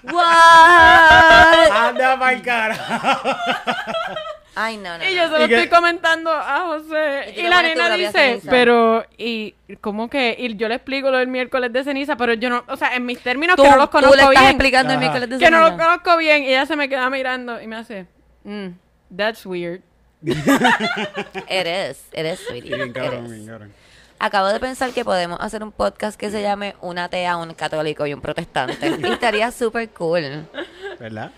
[0.05, 1.71] What?
[1.89, 3.37] Anda pa'l carajo.
[4.55, 5.05] Ay, no, no.
[5.05, 5.23] Y no.
[5.23, 7.33] yo se lo estoy comentando a José.
[7.37, 8.51] ¿Y la nena dice, ceniza?
[8.51, 10.37] pero, y, ¿cómo que?
[10.39, 13.07] Y yo le explico lo del miércoles de ceniza, pero yo no, o sea, en
[13.07, 14.51] mis términos Tú, que no los tú le conozco estás bien.
[14.51, 15.85] explicando el miércoles de Que no lo ceniza.
[15.85, 16.43] conozco bien.
[16.45, 18.07] Y ella se me queda mirando y me hace,
[18.45, 18.69] mm,
[19.17, 19.81] that's weird.
[20.23, 22.75] It is, it is, sweetie.
[22.75, 23.33] Bien It cabrón, is.
[23.33, 23.73] bien cabrón.
[24.25, 28.07] Acabo de pensar que podemos hacer un podcast que se llame Un atea, un católico
[28.07, 28.89] y un protestante.
[29.01, 30.47] Y estaría súper cool.
[31.01, 31.33] ¿Verdad?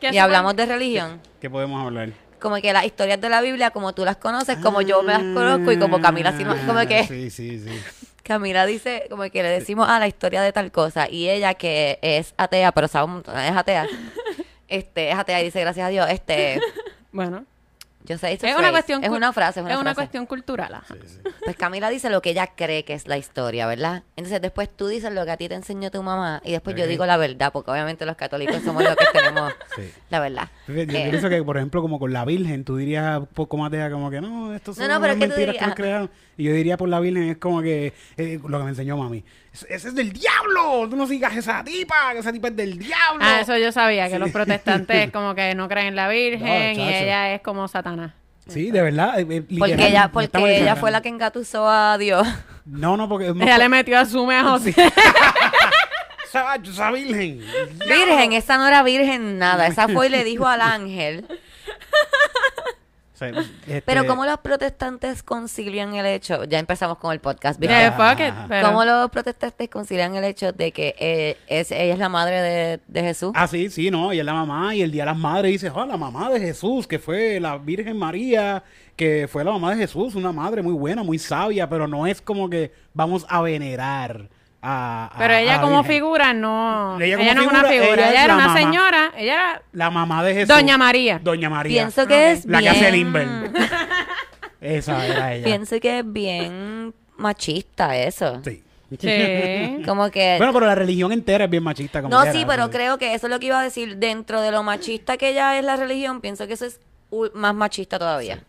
[0.00, 1.20] Y hablamos de religión.
[1.40, 2.10] ¿Qué podemos hablar?
[2.38, 5.22] Como que las historias de la Biblia, como tú las conoces, como yo me las
[5.22, 7.70] conozco y como Camila, sí, no- como que Ah, Sí, sí, sí.
[8.22, 11.98] Camila dice, como que le decimos a la historia de tal cosa y ella que
[12.02, 13.88] es atea, pero sabe un montón, es atea,
[14.68, 16.60] este, es atea y dice, gracias a Dios, este,
[17.10, 17.44] Bueno,
[18.08, 18.72] yo sé, it's a es una phrase.
[18.72, 19.94] cuestión es una frase, es una, frase.
[19.94, 20.74] cuestión cultural.
[20.74, 20.94] ajá.
[20.94, 21.18] sí, sí.
[21.44, 24.02] Pues Camila dice lo que ella cree que es la historia, ¿verdad?
[24.16, 26.84] Entonces después tú dices lo que a ti te enseñó tu mamá y después yo
[26.84, 26.88] Ok.
[26.90, 29.82] digo la verdad, porque obviamente los católicos somos los que tenemos Sí.
[30.10, 30.48] la verdad.
[30.66, 33.70] Yo, Eh, pienso que, por ejemplo, como con la Virgen, tú dirías un poco más
[33.70, 35.58] de como que no, estos No, son no, pero unas es que tú mentiras que
[35.60, 36.10] dirías- nos crearon.
[36.36, 39.24] Y yo diría por la Virgen es como que eh, lo que me enseñó mami.
[39.62, 40.86] "Es- Ese es del diablo.
[40.88, 43.20] Tú no sigas esa tipa, que esa tipa es del diablo.
[43.20, 44.18] Ah, eso yo sabía, que Sí.
[44.18, 48.12] los protestantes como que no creen en la Virgen No, y ella es como Satanás.
[48.46, 49.18] Sí, de verdad.
[49.20, 52.26] eh, eh, porque ella, porque ella fue la que engatusó a Dios.
[52.64, 53.26] No, no, porque...
[53.28, 54.74] Ella le metió a Sume a José.
[56.24, 57.40] esa, esa virgen.
[57.86, 59.66] Virgen, esa no era virgen nada.
[59.66, 61.26] Esa fue y le dijo al ángel.
[63.18, 63.28] O sea,
[63.66, 66.44] este, Pero ¿cómo los protestantes concilian el hecho?
[66.44, 67.60] Ya empezamos con el podcast.
[67.60, 68.46] Yeah, fuck it, Ajá.
[68.48, 72.40] pero- ¿Cómo los protestantes concilian el hecho de que eh, es, ella es la madre
[72.40, 73.32] de, de Jesús?
[73.34, 75.70] Ah, sí, sí, no, y es la mamá, y el día de las madres dice,
[75.70, 78.62] oh, la mamá de Jesús, que fue la Virgen María,
[78.94, 82.20] que fue la mamá de Jesús, una madre muy buena, muy sabia, pero no es
[82.20, 84.28] como que vamos a venerar
[84.62, 85.10] a...
[85.14, 85.92] a- Pero ella la como Virgen.
[85.96, 87.00] figura no...
[87.00, 88.58] Ella no es una figura, ella era una mamá.
[88.60, 90.48] señora, ella era La mamá de Jesús.
[90.48, 91.20] Doña María.
[91.22, 91.82] Doña María.
[91.82, 92.72] Pienso que es La bien...
[92.72, 93.50] que hace Limber.
[94.60, 95.44] Esa era ella.
[95.44, 98.40] Pienso que es bien machista eso.
[98.44, 98.62] Sí.
[98.98, 99.82] Sí.
[99.86, 100.36] Como que...
[100.38, 102.02] Bueno, pero la religión entera es bien machista.
[102.02, 103.96] Como no, sí, pero creo que eso es lo que iba a decir.
[103.98, 106.80] Dentro de lo machista que ya es la religión, pienso que eso es
[107.34, 108.42] más machista todavía.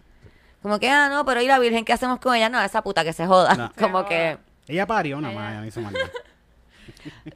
[0.62, 2.50] Como que, ah, no, pero ¿y la virgen qué hacemos con ella?
[2.50, 3.56] No, esa puta que se joda.
[3.56, 3.72] No.
[3.80, 4.38] Como que
[4.70, 6.12] Ella parió nada más, ella no hizo más nada.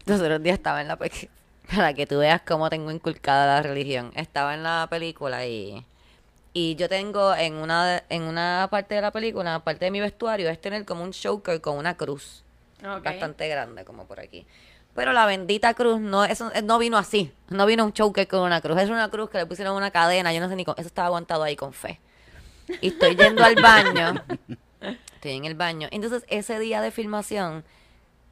[0.06, 4.12] los otros días estaba en la Para que tú veas cómo tengo inculcada la religión.
[4.16, 5.86] Estaba en la película y...
[6.56, 10.48] Y yo tengo en una, en una parte de la película, parte de mi vestuario,
[10.50, 12.44] es tener como un choker con una cruz.
[13.04, 14.46] Bastante grande, como por aquí.
[14.94, 17.34] Pero la bendita cruz no, eso eh, no vino así.
[17.50, 18.78] No vino un choker con una cruz.
[18.80, 20.32] Es una cruz que le pusieron una cadena.
[20.32, 20.76] Yo no sé ni cómo.
[20.78, 22.00] Eso estaba aguantado ahí con fe.
[22.82, 24.24] Y estoy yendo al baño.
[25.24, 25.88] Estoy en el baño.
[25.92, 27.64] Entonces, ese día de filmación,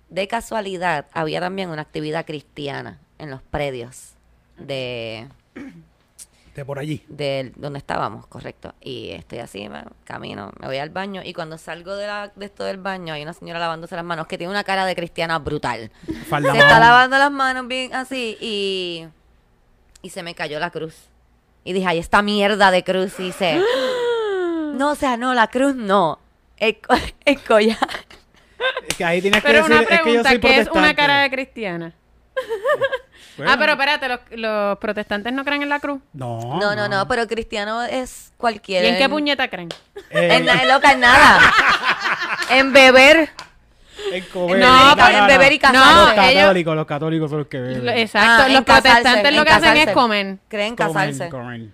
[0.09, 4.15] de casualidad, había también una actividad cristiana en los predios
[4.57, 5.29] de,
[6.53, 7.01] De por allí.
[7.07, 8.73] de donde estábamos, correcto.
[8.81, 12.45] Y estoy así, me- camino, me voy al baño y cuando salgo de, la, de
[12.47, 15.39] esto del baño hay una señora lavándose las manos que tiene una cara de cristiana
[15.39, 15.91] brutal.
[16.27, 19.05] Falda se está lavando las manos bien así y,
[20.01, 20.95] y se me cayó la cruz.
[21.63, 23.17] Y dije, ay, esta mierda de cruz.
[23.17, 23.61] Y dice,
[24.73, 26.19] no, o sea, no, la cruz no.
[26.61, 26.95] El, co-
[27.25, 27.77] el collar.
[28.87, 30.67] Es que ahí tienes que Pero decir, una es que yo pregunta, soy ¿qué es
[30.71, 31.93] una cara de cristiana?
[33.37, 36.01] Bueno, Ah, pero espérate, ¿los, los protestantes no creen en la cruz?
[36.13, 38.87] No, No, no, no, pero cristiano es ¿Y cualquiera.
[38.87, 39.69] en qué puñeta creen?
[40.11, 41.39] Eh, En, na- loca, en nada.
[42.49, 43.29] en beber.
[44.11, 45.95] en comer, No, en en beber y No, casarse.
[46.17, 47.97] Los ellos- católicos, los católicos son los que beben.
[47.97, 49.83] Exacto, Ah, en los casarse, protestantes lo en que hacen casarse.
[49.89, 50.37] es comer.
[50.49, 51.29] Creen casarse.
[51.29, 51.31] comen.
[51.31, 51.73] Comen,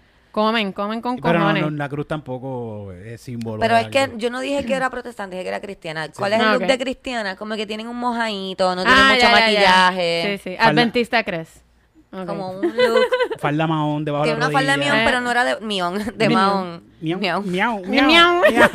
[0.73, 1.63] comen con Pero no, cojones.
[1.63, 3.59] no, la cruz tampoco es símbolo.
[3.59, 6.09] Pero de es que yo no dije que era protestante, dije que era cristiana.
[6.15, 6.67] ¿Cuál es el Ah, look ok.
[6.69, 7.35] de cristiana?
[7.35, 9.41] Como que tienen un mojadito, no tienen Ah, mucho ya, ya, ya.
[9.45, 10.39] maquillaje.
[10.43, 10.55] Sí, sí.
[10.57, 11.61] Falda- Adventista crees.
[12.09, 13.05] Como un look.
[13.39, 14.93] Falda mahón debajo de Tiene la una falda de rodilla.
[14.93, 15.05] mión, Eh.
[15.05, 16.39] pero no era de mión, de Miau.
[16.39, 16.83] mahón.
[17.01, 17.41] Miau, Miau.
[17.43, 18.41] miau, Miau, miau, miau.
[18.49, 18.69] miau.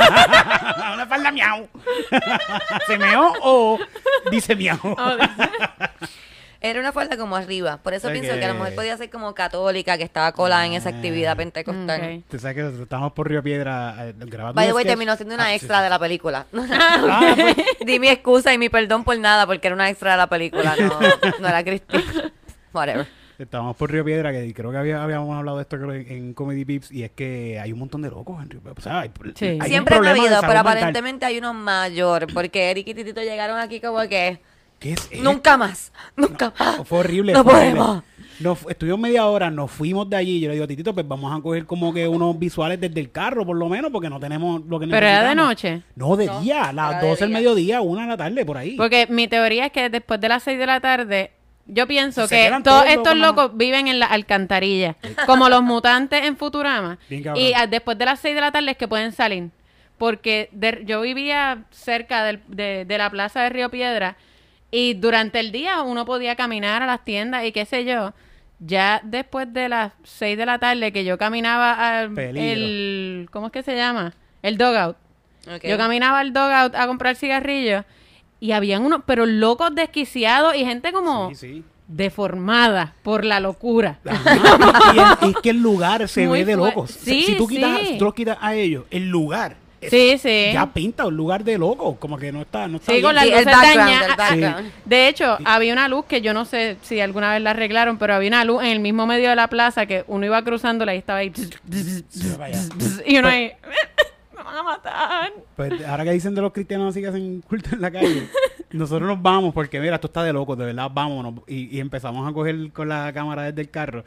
[0.95, 1.69] Una falda miau.
[2.87, 3.79] ¿Se meó o
[4.31, 4.79] dice miau?
[4.85, 5.17] Oh,
[6.65, 7.79] Era una falda como arriba.
[7.83, 10.75] Por eso pienso que a lo mejor podía ser como católica, que estaba colada en
[10.75, 12.19] esa actividad pentecostal.
[12.19, 12.25] Ok.
[12.31, 14.93] Tú sabes que estamos por Río Piedra eh, grabando By the un way, sketch.
[14.93, 15.83] terminó siendo una Ah, extra sí.
[15.85, 16.47] de la película.
[16.55, 20.17] Ah, pues, Di mi excusa y mi perdón por nada, porque era una extra de
[20.19, 21.01] la película, no,
[21.41, 22.33] no era cristiana.
[22.73, 23.07] Whatever.
[23.39, 26.33] Estábamos por Río Piedra, que creo que había- habíamos hablado de esto creo, en, en
[26.35, 28.75] Comedy Pips, y es que hay un montón de locos en Río Piedra.
[28.79, 29.59] O sea, hay, Sí.
[29.61, 30.57] hay Siempre de habido, pero mental.
[30.59, 34.39] aparentemente hay uno mayor, porque Eric y Titito llegaron aquí como que
[34.83, 35.23] ¿Qué es esto?
[35.23, 36.81] nunca más, nunca más.
[36.87, 37.33] Fue horrible.
[37.33, 37.77] No fue horrible.
[37.77, 38.03] podemos.
[38.41, 40.41] Nos estuvimos media hora, nos fuimos de allí.
[40.41, 43.47] Yo le digo, Titito, pues vamos a coger como que unos visuales desde el carro,
[43.47, 45.49] por lo menos, porque no tenemos lo que Pero era de necesitamos.
[45.49, 45.83] noche.
[45.95, 47.39] No, de No, día, a las era de 12 del día.
[47.39, 48.77] mediodía, una de la tarde, por ahí.
[48.77, 51.31] Porque mi teoría es que después de las 6 de la tarde,
[51.67, 55.63] yo pienso Se que todos todos estos locos, locos viven en la alcantarilla, como los
[55.63, 56.99] mutantes en Futurama.
[57.09, 59.51] Y después de las 6 de la tarde es que pueden salir.
[59.99, 64.17] Porque de- yo vivía cerca del- de, de la plaza de Río Piedra
[64.73, 68.13] y durante el día uno podía caminar a las tiendas y qué sé yo.
[68.59, 72.43] Ya después de las 6 de la tarde que yo caminaba al Peligro.
[72.43, 74.15] el ¿cómo es que se llama?
[74.43, 74.97] El dogout.
[75.65, 77.85] Yo caminaba al dogout a comprar cigarrillos
[78.41, 81.65] y habían unos, pero locos desquiciados y gente como Sí, sí.
[81.89, 83.99] deformada por la locura.
[84.95, 86.91] Y es que el lugar se Muy ve de locos.
[86.93, 87.87] Sí, si, tú quitas, sí.
[87.87, 89.57] si tú los quitas a ellos, el lugar
[89.91, 90.51] Sí, sí.
[90.53, 91.97] ya pinta un lugar de locos.
[91.99, 93.05] Como que no está, no está Sí, bien.
[93.05, 94.17] con las luces dañadas.
[94.17, 94.73] background.
[94.85, 98.15] De hecho, había una luz que yo no sé si alguna vez la arreglaron, pero
[98.15, 100.99] había una luz en el mismo medio de la plaza que uno iba cruzándola y
[100.99, 101.33] estaba ahí.
[103.07, 103.53] Y uno ahí.
[104.37, 105.33] Me van a matar.
[105.57, 108.29] Pues ahora que dicen de los cristianos así que hacen culto en la calle,
[108.71, 111.35] nosotros nos vamos porque, mira, esto está de locos, de verdad, vámonos.
[111.47, 114.05] Y, y empezamos a coger con la cámara desde el carro.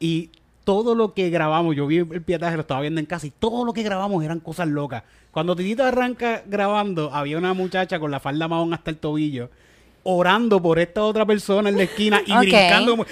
[0.00, 0.30] Y
[0.66, 3.64] todo lo que grabamos, yo vi el pietaje, lo estaba viendo en casa, y todo
[3.64, 5.04] lo que grabamos eran cosas locas.
[5.30, 9.48] Cuando Titito arranca grabando, había una muchacha con la falda mahón hasta el tobillo,
[10.02, 12.38] orando por esta otra persona en la esquina y Ok.
[12.40, 13.06] brincando como...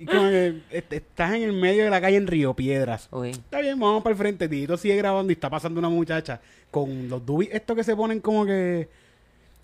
[0.00, 3.08] Y como que est- estás en el medio de la calle en Río Piedras.
[3.10, 3.30] Uy.
[3.30, 4.48] Está bien, vamos para el frente.
[4.48, 8.20] Tito sigue grabando y está pasando una muchacha con los dubis, estos que se ponen
[8.20, 8.88] como que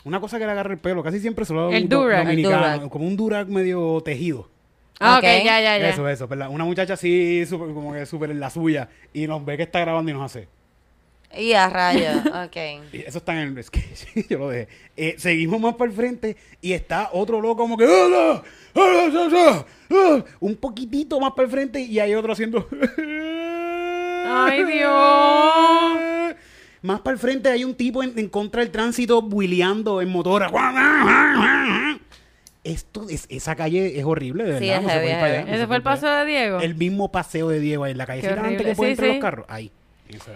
[0.05, 2.25] una cosa que le agarra el pelo, casi siempre El un durag.
[2.25, 2.91] dominicano, El durag.
[2.91, 4.49] como un durag medio tejido.
[5.01, 5.25] Ah, Ok.
[5.25, 5.89] ok, ya, ya, ya.
[5.89, 6.49] Eso, eso, ¿verdad?
[6.51, 9.81] Una muchacha así, súper- como que súper en la suya, y nos ve que está
[9.81, 10.47] grabando y nos hace.
[11.37, 12.57] Y a rayos, ok.
[12.93, 14.69] Y eso está en el sketch, yo lo dejé.
[14.97, 17.85] Eh, seguimos más para el frente y está otro loco como que...
[17.87, 18.43] "Ah, ah,
[18.77, 22.69] ah, ah, ah, ah", un poquitito más para el frente y hay otro haciendo...
[24.27, 26.35] Ay, Dios.
[26.85, 30.51] Más para el frente hay un tipo en, en contra del tránsito wheeleando en motora.
[32.63, 34.83] Esto es, esa calle es horrible, de verdad.
[34.83, 36.19] no se puede ir para allá, no Ese fue el allá.
[36.19, 36.61] de Diego.
[36.61, 38.21] El mismo paseo de Diego ahí en la calle.
[38.21, 39.15] Qué antes que sí, entrar sí.
[39.15, 39.47] los carros.
[39.49, 39.73] Ahí.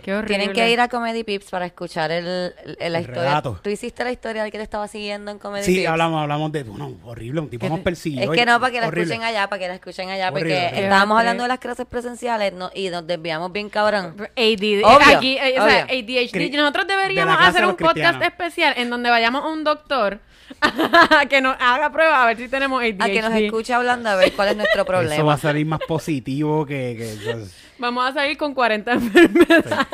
[0.03, 0.27] Qué horrible.
[0.37, 3.23] Tienen que ir a Comedy Pips para escuchar el, el- el- la El historia.
[3.23, 3.61] relato.
[3.63, 5.89] ¿Tú hiciste la historia del que te estaba siguiendo en Comedy Sí, Pips?
[5.89, 6.63] hablamos, hablamos de...
[6.65, 8.33] Bueno, horrible, un tipo nos persiguió.
[8.33, 10.67] Es que no, para que la escuchen allá, para que la escuchen allá, Horrible, porque
[10.67, 10.85] horrible.
[10.85, 14.15] estábamos hablando de las clases presenciales no- y nos desviamos bien cabrón.
[14.37, 14.83] ADD.
[14.85, 15.99] Obvio, aquí, eh, o sea, obvio.
[15.99, 16.33] ADHD.
[16.33, 18.23] Cri- Nosotros de deberíamos hacer un podcast cristianos.
[18.23, 20.21] especial en donde vayamos a un doctor
[21.29, 23.03] que nos haga prueba a ver si tenemos ADHD.
[23.03, 25.35] A que nos escuche hablando a ver cuál es nuestro Eso va problema.
[25.35, 26.97] a salir más positivo que...
[26.99, 29.87] que- Vamos a salir con 40 enfermedades.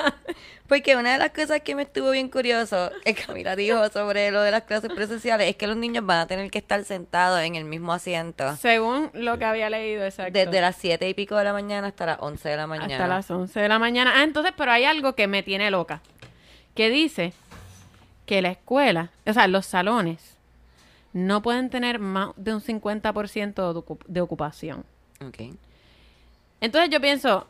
[0.66, 4.40] Porque una de las cosas que me estuvo bien curioso, que Camila dijo sobre lo
[4.40, 7.54] de las clases presenciales, es que los niños van a tener que estar sentados en
[7.54, 8.56] el mismo asiento.
[8.56, 10.32] Según lo que había leído, exacto.
[10.32, 12.94] Desde las 7 y pico de la mañana hasta las 11 de la mañana.
[12.94, 14.12] Hasta las 11 de la mañana.
[14.16, 16.00] Ah, entonces, pero hay algo que me tiene loca.
[16.74, 17.34] Que dice
[18.24, 20.38] que la escuela, o sea, los salones,
[21.12, 24.84] no pueden tener más de un 50% de, ocu- de ocupación.
[25.24, 25.54] Ok.
[26.62, 27.46] Entonces yo pienso,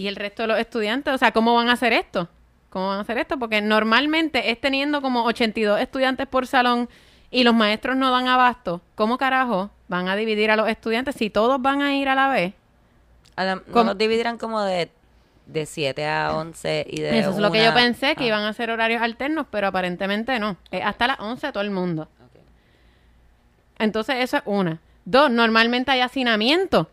[0.00, 1.12] ¿y el resto de los estudiantes?
[1.14, 2.28] O sea, ¿cómo van a hacer esto?
[2.70, 3.38] ¿Cómo van a hacer esto?
[3.38, 6.88] Porque normalmente es teniendo como 82 estudiantes por salón
[7.30, 8.80] y los maestros no dan abasto.
[8.94, 12.28] ¿Cómo carajo van a dividir a los estudiantes si todos van a ir a la
[12.28, 12.54] vez?
[13.36, 14.90] A la- los dividirán como de,
[15.46, 18.42] de 7 a 11 y de Eso es lo que yo pensé, que a- iban
[18.42, 20.56] a hacer horarios alternos, pero aparentemente no.
[20.70, 22.08] Es hasta las 11 todo el mundo.
[23.78, 24.78] Entonces eso es una.
[25.04, 26.88] Dos, normalmente hay hacinamiento.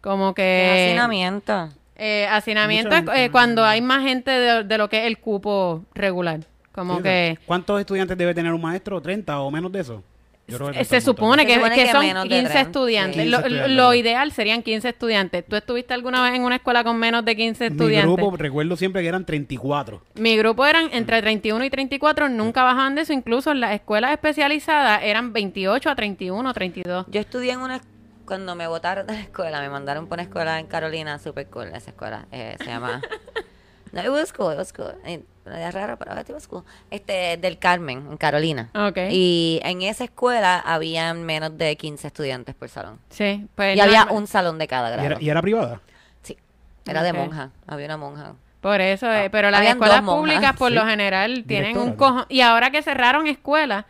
[0.00, 0.86] Como ¿Qué que...
[0.88, 1.68] hacinamiento?
[1.98, 5.06] Eh, hacinamiento Mucha es gente, eh, cuando hay más gente de, de lo que es
[5.06, 6.40] el cupo regular.
[6.72, 9.02] Como Sí, que ¿Cuántos estudiantes debe tener un maestro?
[9.02, 10.02] ¿30 o menos de eso?
[10.48, 12.60] Yo creo que se supone Se que, supone que que son menos de 15 30,
[12.60, 13.24] estudiantes.
[13.24, 13.28] sí.
[13.30, 15.44] Lo, 15 estudiantes, lo ideal serían 15 estudiantes.
[15.48, 18.14] ¿Tú estuviste alguna vez en una escuela con menos de 15 Mi estudiantes?
[18.16, 20.02] grupo, recuerdo siempre que eran 34.
[20.14, 23.12] Mi grupo eran entre 31 y 34, nunca bajaban de eso.
[23.12, 27.06] Incluso en las escuelas especializadas eran 28 a 31, 32.
[27.08, 27.80] Yo estudié en una...
[28.26, 31.68] Cuando me votaron de la escuela, me mandaron por una escuela en Carolina, super cool,
[31.68, 32.26] esa escuela.
[32.32, 33.00] eh, se llama...
[33.92, 34.92] No, it was cool, it was cool.
[35.06, 36.64] Es raro, pero it was cool.
[36.90, 38.68] Este, del Carmen, en Carolina.
[38.74, 38.98] Ok.
[39.10, 42.98] Y en esa escuela habían menos de 15 estudiantes por salón.
[43.08, 45.06] Sí, pues Y había un salón de cada ¿Y grado.
[45.06, 45.80] era, y era privada?
[46.22, 46.36] Sí,
[46.84, 47.50] era de monja.
[47.66, 48.34] Había una monja.
[48.60, 50.74] Por eso, eh, pero las Habían escuelas públicas por sí.
[50.74, 52.26] lo general tienen un cojo.
[52.28, 53.86] Y ahora que cerraron escuelas,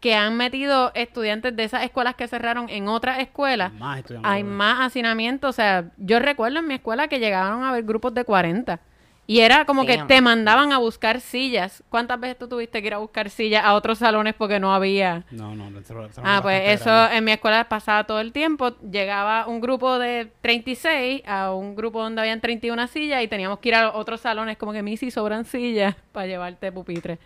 [0.00, 4.80] que han metido estudiantes de esas escuelas que cerraron en otras escuelas, Más hay más
[4.86, 5.48] hacinamiento.
[5.48, 8.80] O sea, yo recuerdo en mi escuela que llegaban a haber grupos de 40.
[9.26, 11.84] Y era como que te mandaban a buscar sillas.
[11.88, 15.22] ¿Cuántas veces tú tuviste que ir a buscar sillas a otros salones porque no había?
[15.30, 17.16] No, no, era Ah, pues eso grande.
[17.18, 18.70] en mi escuela pasaba todo el tiempo.
[18.90, 23.68] Llegaba un grupo de 36 a un grupo donde habían 31 sillas y teníamos que
[23.68, 27.18] ir a otros salones como que Missy sobran sillas para llevarte pupitre.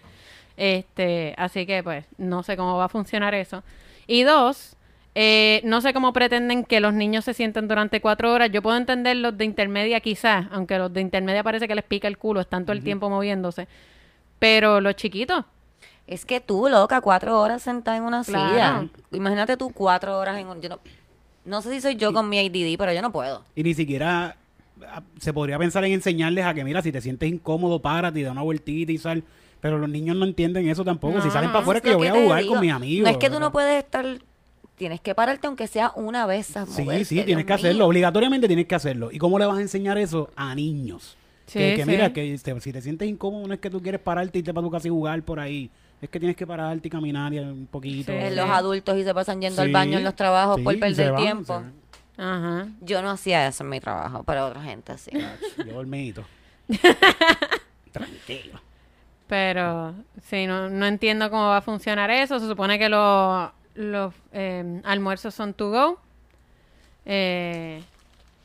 [0.56, 3.62] Este, así que pues no sé cómo va a funcionar eso.
[4.06, 4.76] Y dos,
[5.14, 8.50] eh, no sé cómo pretenden que los niños se sienten durante cuatro horas.
[8.52, 12.08] Yo puedo entender los de intermedia quizás, aunque los de intermedia parece que les pica
[12.08, 13.66] el culo, están todo el tiempo moviéndose.
[14.38, 15.44] Pero los chiquitos,
[16.06, 18.48] Es que tú, loca, cuatro horas sentada en una Claro.
[18.50, 18.88] silla.
[19.12, 20.60] Imagínate tú cuatro horas en un...
[20.60, 20.78] Yo no,
[21.46, 23.42] no sé si soy yo con mi ADD, pero yo no puedo.
[23.56, 24.36] Y ni siquiera
[24.86, 28.22] ah, se podría pensar en enseñarles a que, mira, si te sientes incómodo, párate y
[28.22, 29.22] da una vueltita y sal.
[29.64, 31.22] Pero los niños no entienden eso tampoco.
[31.22, 32.52] si salen para afuera, Es que yo voy a te jugar digo.
[32.52, 33.04] con mis amigos.
[33.06, 34.04] No es que tú no puedes estar...
[34.76, 37.56] Tienes que pararte aunque sea una vez a Sí, moverte, sí, Dios tienes que mío.
[37.56, 37.86] hacerlo.
[37.86, 39.10] Obligatoriamente tienes que hacerlo.
[39.10, 41.16] ¿Y cómo le vas a enseñar eso a niños?
[41.46, 41.90] Sí, que, que sí.
[41.90, 44.66] mira, que si te sientes incómodo, no es que tú quieres pararte y irte para
[44.66, 45.70] tu casa y jugar por ahí.
[46.02, 48.12] Es que tienes que pararte y caminar y un poquito.
[48.12, 48.34] Sí.
[48.34, 51.62] Los adultos y se pasan yendo al baño en los trabajos por perder van, tiempo.
[52.18, 52.66] ajá.
[52.82, 55.10] Yo no hacía eso en mi trabajo, pero otra gente sí.
[55.56, 56.22] Yo dormidito.
[57.92, 58.60] Tranquilo.
[59.26, 62.38] Pero sí, no, no entiendo cómo va a funcionar eso.
[62.38, 63.50] Se supone que los,
[64.32, 66.00] eh, almuerzos son to go.
[67.06, 67.82] eh,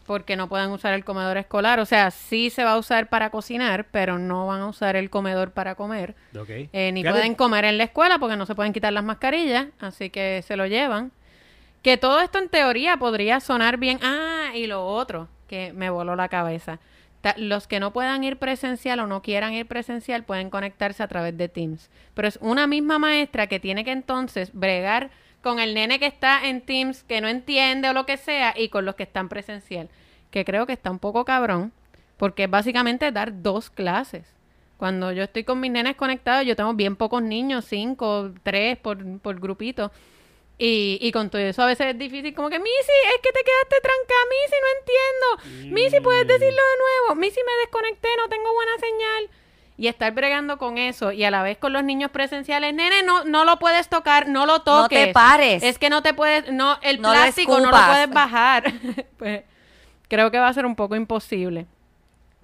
[0.06, 1.80] porque no pueden usar el comedor escolar.
[1.80, 5.12] O sea, sí se va a usar para cocinar, pero no van a usar el
[5.12, 6.16] comedor para comer.
[6.74, 10.10] Eh, ni pueden comer en la escuela porque no se pueden quitar las mascarillas, así
[10.10, 11.12] que se lo llevan.
[11.84, 14.00] Que todo esto en teoría podría sonar bien.
[14.02, 16.80] Ah, y lo otro que me voló la cabeza.
[17.38, 21.38] Los que no puedan ir presencial o no quieran ir presencial pueden conectarse a través
[21.38, 21.90] de Teams.
[22.14, 25.10] Pero es una misma maestra que tiene que entonces bregar
[25.42, 28.70] con el nene que está en Teams, que no entiende o lo que sea, y
[28.70, 29.90] con los que están presencial.
[30.32, 31.72] Que creo que está un poco cabrón,
[32.18, 34.26] porque es básicamente dar dos clases.
[34.78, 39.20] Cuando yo estoy con mis nenes conectados, yo tengo bien pocos niños, cinco, tres por,
[39.20, 39.92] por grupito.
[40.62, 43.40] Y, y con todo eso a veces es difícil, como que, Missy, es que te
[43.46, 45.74] quedaste trancada, Missy, no entiendo.
[45.74, 47.16] Missy, ¿puedes decirlo de nuevo?
[47.16, 49.30] Missy, me desconecté, no tengo buena señal.
[49.78, 53.24] Y estar bregando con eso y a la vez con los niños presenciales, nene, no,
[53.24, 55.06] no lo puedes tocar, no lo No toques.
[55.08, 55.64] te pares.
[55.64, 58.74] Es que no te puedes, no, el No plástico no lo puedes bajar.
[59.18, 59.44] pues
[60.10, 61.66] creo que va a ser un poco imposible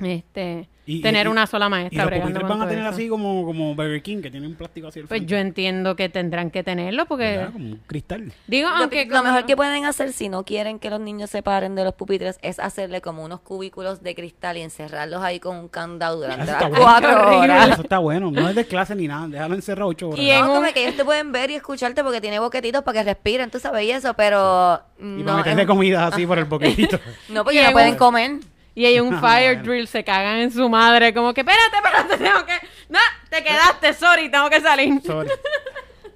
[0.01, 2.85] este Y- tener y- una sola Y maestra los bregando pupitres con van a tener
[2.85, 2.93] eso.
[2.93, 5.95] así como, como Burger King, que tiene un plástico así al Pues frente, yo entiendo
[5.95, 7.53] que tendrán que tenerlo porque ¿verdad?
[7.53, 8.31] Como un cristal.
[8.45, 11.41] digo Lo, aunque lo mejor que pueden hacer si no quieren que los niños se
[11.41, 15.57] paren de los pupitres es hacerle como unos cubículos de cristal y encerrarlos ahí con
[15.57, 16.75] un candado durante las bueno.
[16.79, 17.69] cuatro horas.
[17.71, 18.29] Eso está bueno.
[18.29, 19.27] No es de clase ni nada.
[19.27, 20.19] Déjalo encerrado ocho horas.
[20.19, 22.83] Y en No, un- como que ellos te pueden ver y escucharte porque tiene boquetitos
[22.83, 26.27] para que respiren, tú sabes y eso, pero Y no, para meterle es- comida así
[26.27, 26.99] por el boquetito.
[27.29, 28.31] no porque Y no en pueden un- comer.
[28.75, 32.17] Y hay un Ah, fire drill se cagan en su madre como que espérate, espérate,
[32.23, 35.01] tengo que no, te quedaste, sorry, tengo que salir.
[35.03, 35.29] Sorry.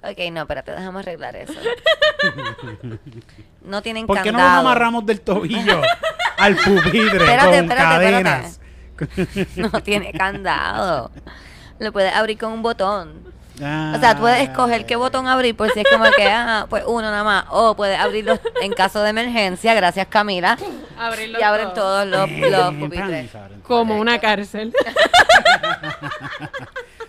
[0.02, 1.52] Ok, no, espérate, déjame arreglar eso.
[3.60, 4.62] No tienen ¿Por qué no candado.
[4.62, 5.82] nos amarramos del tobillo
[6.38, 8.60] al pupitre Espérate, con espérate, cadenas?
[9.56, 11.10] No tiene candado.
[11.78, 13.29] Lo puedes abrir con un botón.
[13.62, 16.84] Ah, O sea, puedes escoger qué botón abrir por si es como que, ah, pues
[16.86, 17.44] uno nada más.
[17.50, 20.56] O puedes abrirlo en caso de emergencia, gracias Camila.
[20.98, 21.76] Abrirlo Y abren todo.
[22.04, 23.30] todos los, Eh, los pupitres.
[23.62, 24.72] como una cárcel.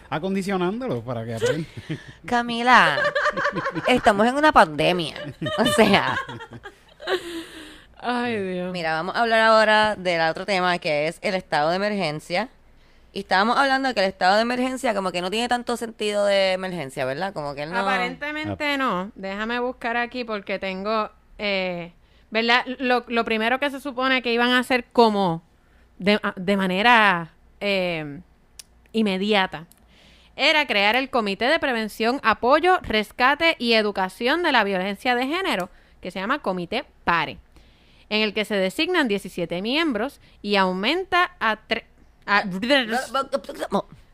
[0.09, 1.67] Acondicionándolo para que aprenda.
[2.25, 2.97] Camila,
[3.87, 5.15] estamos en una pandemia.
[5.57, 6.17] O sea,
[7.97, 8.73] Ay, Dios.
[8.73, 12.49] mira, vamos a hablar ahora del otro tema que es el estado de emergencia.
[13.13, 16.25] Y estábamos hablando de que el estado de emergencia como que no tiene tanto sentido
[16.25, 17.33] de emergencia, ¿verdad?
[17.33, 17.79] Como que él no...
[17.79, 19.11] Aparentemente no.
[19.15, 21.91] Déjame buscar aquí porque tengo, eh,
[22.29, 22.63] ¿verdad?
[22.79, 25.43] Lo, lo primero que se supone que iban a hacer como
[25.99, 28.21] de, a- de manera eh,
[28.93, 29.67] inmediata
[30.37, 35.69] era crear el Comité de Prevención, Apoyo, Rescate y Educación de la Violencia de Género,
[35.99, 37.37] que se llama Comité PARE,
[38.09, 41.57] en el que se designan 17 miembros y aumenta a
[42.59, 43.11] tres...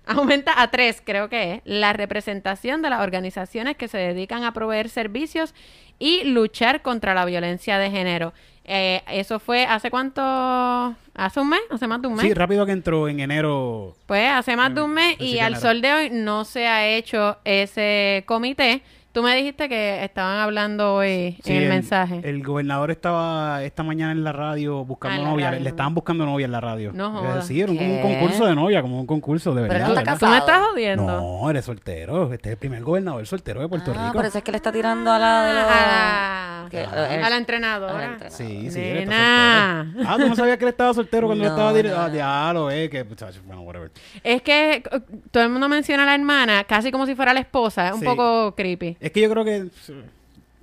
[0.08, 4.54] Aumenta a tres, creo que es, la representación de las organizaciones que se dedican a
[4.54, 5.54] proveer servicios
[6.00, 8.34] y luchar contra la violencia de género.
[8.64, 12.26] Eh, eso fue hace cuánto, hace un mes, hace más de un mes.
[12.26, 13.96] Sí, rápido que entró en enero.
[14.06, 16.88] Pues hace más de un mes Así y al sol de hoy no se ha
[16.88, 18.84] hecho ese comité.
[19.18, 22.22] Tú me dijiste que estaban hablando hoy Sí, en el, mensaje.
[22.24, 25.50] El gobernador estaba esta mañana en la radio buscando Ah, la novia.
[25.50, 25.64] radio.
[25.64, 26.92] Le estaban buscando novia en la radio.
[26.94, 27.48] No Eh, jodas.
[27.48, 29.88] Sí, era un, como un concurso de novia, como un concurso de Pero verdad.
[29.88, 30.20] tú estás ¿verdad?
[30.20, 31.04] ¿Tú me estás jodiendo?
[31.08, 32.32] No, eres soltero.
[32.32, 34.14] Este es el primer gobernador soltero de Puerto Ah, Rico.
[34.14, 35.64] por eso es que le está tirando a la de los...
[35.64, 36.84] a, la, que-
[37.24, 37.94] a la entrenadora.
[38.18, 38.30] a la.
[38.30, 39.84] Sí, sí, él está Nena.
[39.96, 40.10] soltero.
[40.12, 42.54] Ah, tú no sabías que él estaba soltero cuando él No, estaba dire- Ah, ya
[42.54, 43.90] lo es, que muchacho, bueno, whatever.
[44.24, 44.84] Es que eh,
[45.32, 47.88] todo el mundo menciona a la hermana casi como si fuera la esposa.
[47.88, 48.06] Es un Sí.
[48.06, 48.96] poco creepy.
[49.08, 49.68] Es que yo creo que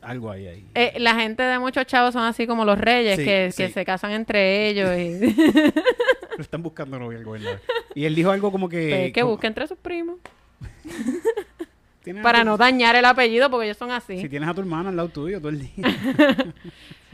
[0.03, 0.67] algo hay ahí.
[0.75, 3.63] Eh, la gente de muchos chavos son así como los reyes Sí, que, sí.
[3.63, 5.33] que se casan entre ellos y
[6.37, 7.61] Lo están buscando novia el gobernador.
[7.95, 8.89] Y él dijo algo como que...
[8.91, 10.19] pues, que como- busque entre sus primos.
[12.23, 14.21] Para tu- no dañar el apellido porque ellos son así.
[14.21, 15.87] Si tienes a tu hermana al lado tuyo todo el día.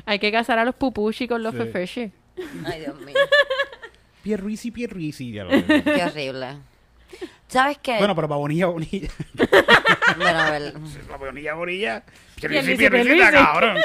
[0.05, 1.59] Hay que casar a los pupushi con los Sí.
[1.59, 2.12] fefeshi.
[2.64, 3.14] Ay, Dios mío.
[4.25, 5.31] Pierruisi, Pierruisi.
[5.31, 5.51] Ya lo.
[5.51, 6.57] Qué horrible.
[7.49, 7.99] ¿Sabes qué?
[7.99, 9.09] bueno, pero para Bonilla, Bonilla.
[10.16, 10.75] Bueno, a ver,
[11.07, 12.03] para Bonilla, Bonilla.
[12.37, 13.18] Pierluisi, Pierluisi.
[13.31, 13.79] cabrón.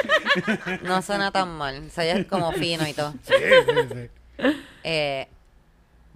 [0.82, 1.84] no suena tan mal.
[1.86, 3.12] O sea, ya es como fino y todo.
[3.22, 4.50] Sí, sí, sí.
[4.84, 5.28] Eh,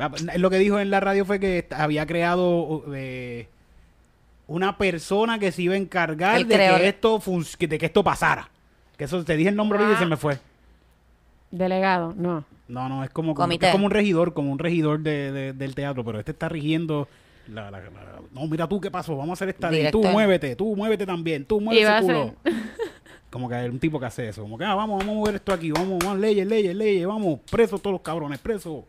[0.02, 3.48] Ah, pues, Lo que dijo en la radio fue que había creado eh,
[4.46, 7.20] una persona que se iba a encargar de que, esto
[7.58, 8.48] de que esto pasara.
[8.96, 9.98] Que eso te dije el nombre ahorita y Ah.
[10.00, 10.38] se me fue.
[11.50, 12.44] Delegado, no.
[12.70, 13.34] No, no, es como,
[13.68, 17.08] es como un regidor, como un regidor de, de- del teatro, pero este está rigiendo
[17.48, 20.54] la, la- la- no, mira tú qué pasó, vamos a hacer esta ley, tú muévete,
[20.56, 22.34] tú muévete también, tú mueve ese a culo.
[23.30, 25.34] Como que hay un tipo que hace eso, como que ah, vamos, vamos a mover
[25.36, 28.82] esto aquí, vamos, vamos, leyes, leyes, leyes, vamos, presos todos los cabrones, presos.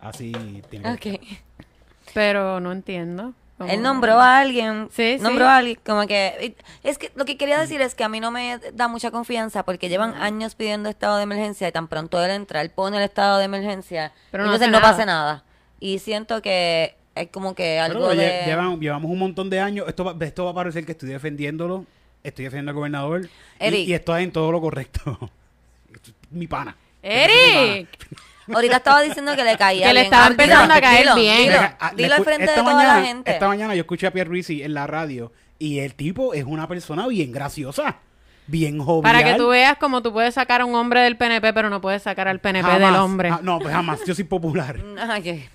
[0.00, 0.32] Así
[0.68, 1.20] tiene que ok.
[2.12, 3.34] Pero no entiendo.
[3.68, 4.88] Él nombró a alguien.
[4.92, 5.48] Sí, nombró sí.
[5.48, 5.78] a alguien.
[5.86, 6.56] Como que.
[6.82, 9.64] Es que lo que quería decir es que a mí no me da mucha confianza
[9.64, 13.04] porque llevan años pidiendo estado de emergencia y tan pronto él entra, él pone el
[13.04, 14.12] estado de emergencia.
[14.30, 14.90] Pero no entonces no nada.
[14.90, 15.44] pasa nada.
[15.78, 18.76] Y siento que es como que algo Pero de.
[18.80, 19.86] llevamos un montón de años.
[19.88, 21.86] Esto va, esto va a parecer que estoy defendiéndolo.
[22.24, 23.24] Estoy defendiendo al gobernador.
[23.24, 23.28] Y,
[23.60, 23.88] Eric.
[23.88, 25.30] y esto es en todo lo correcto.
[26.30, 26.76] Mi pana.
[27.02, 27.88] ¡Eric!
[28.52, 31.38] Ahorita estaba diciendo que le caía Que le estaba empezando dilo, a caer dilo, bien.
[31.44, 33.30] Dilo, ah, dilo al frente de toda mañana, la gente.
[33.32, 37.06] Esta mañana yo escuché a Pierluisi en la radio y el tipo es una persona
[37.06, 37.96] bien graciosa,
[38.46, 39.02] bien jovial.
[39.14, 41.80] Para que tú veas cómo tú puedes sacar a un hombre del PNP, pero no
[41.80, 42.80] puedes sacar al PNP Jamás.
[42.92, 43.30] del hombre.
[43.30, 44.00] Ah, no, pues jamás.
[44.06, 44.76] Yo soy popular.
[45.08, 45.48] Ay, qué-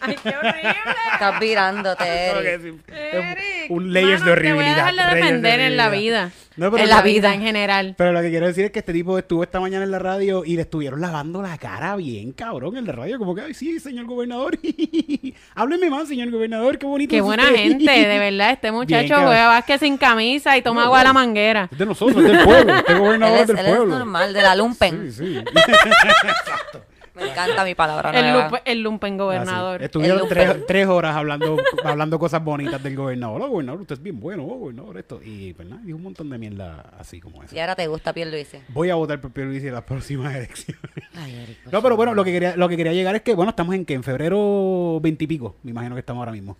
[0.00, 0.74] Ay, qué horrible.
[1.12, 2.04] estás virándote,
[2.54, 2.74] Eric.
[2.88, 4.86] Eric, un layers mano, de Te voy a horribilidad.
[4.92, 6.24] dejar de defender en la horribilidad.
[6.26, 6.32] vida.
[6.56, 7.94] No, pero en la vida en general.
[7.96, 10.44] Pero lo que quiero decir es que este tipo estuvo esta mañana en la radio
[10.44, 13.18] y le estuvieron lavando la cara bien, cabrón, en la radio.
[13.18, 14.58] Como que, ay, sí, señor gobernador.
[15.54, 16.78] Hábleme más, señor gobernador.
[16.78, 17.10] Qué bonito.
[17.10, 17.56] Qué es buena usted".
[17.56, 18.50] gente, de verdad.
[18.52, 21.68] Este muchacho juega básquet sin camisa y toma No, agua de la manguera.
[21.70, 22.74] Es de nosotros, es del pueblo.
[22.74, 23.98] Este Él gobernador es, del él es pueblo.
[23.98, 25.12] normal, de la lumpen.
[25.12, 25.44] Sí, sí.
[27.14, 28.48] Me encanta mi palabra El, nueva.
[28.50, 29.76] lumpe- el lumpen gobernador.
[29.76, 29.84] Así.
[29.84, 30.64] Estuvieron El tres, lumpen.
[30.66, 33.42] tres horas hablando, hablando cosas bonitas del gobernador.
[33.42, 35.20] Oh, gobernador, usted es bien bueno, oh, gobernador, esto.
[35.22, 37.54] Y pues nada, dijo un montón de mierda así como esa.
[37.54, 38.58] Y ahora te gusta Pierluisi.
[38.68, 40.82] Voy a votar por Pierluisi en las próximas elecciones.
[41.14, 43.34] Ay, Eric, por No, pero bueno, lo que quería, lo que quería llegar es que,
[43.34, 46.56] bueno, estamos en que en febrero veintipico, me imagino que estamos ahora mismo.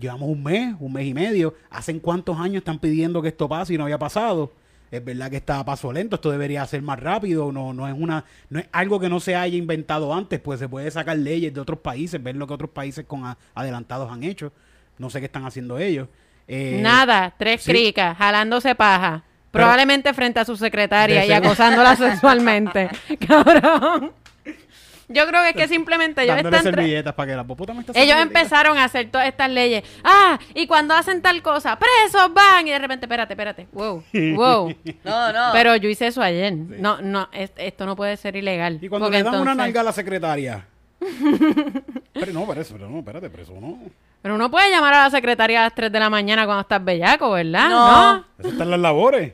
[0.00, 1.54] Llevamos un mes, un mes y medio.
[1.68, 4.52] ¿Hacen cuántos años están pidiendo que esto pase y no había pasado?
[4.92, 7.94] Es verdad que está a paso lento, esto debería ser más rápido, no, no es
[7.98, 11.52] una, no es algo que no se haya inventado antes, pues se puede sacar leyes
[11.54, 14.52] de otros países, ver lo que otros países con a- adelantados han hecho.
[14.98, 16.08] No sé qué están haciendo ellos.
[16.46, 17.70] Eh, Nada, tres sí.
[17.72, 19.22] cricas, jalándose paja.
[19.50, 22.90] Pero- Probablemente frente a su secretaria y acosándola sexualmente.
[23.26, 24.12] Cabrón.
[25.12, 26.72] Yo creo que es que simplemente ellos dándole están...
[26.72, 29.84] tra- servilletas para que la popota me está Ellos empezaron a hacer todas estas leyes.
[30.04, 32.66] Ah, y cuando hacen tal cosa, presos van.
[32.66, 33.66] Y de repente, espérate, espérate.
[33.72, 34.02] Wow,
[34.34, 34.74] wow.
[35.04, 35.48] No, no.
[35.52, 36.52] Pero yo hice eso ayer.
[36.54, 38.78] No, no, es- esto no puede ser ilegal.
[38.80, 40.66] Y cuando le dan una nalga a la secretaria.
[42.12, 43.78] pero no, pero eso, pero no, espérate, pero eso no.
[44.22, 46.84] Pero uno puede llamar a la secretaria a las 3 de la mañana cuando estás
[46.84, 47.68] bellaco, ¿verdad?
[47.68, 48.24] No.
[48.38, 49.32] Eso están las labores.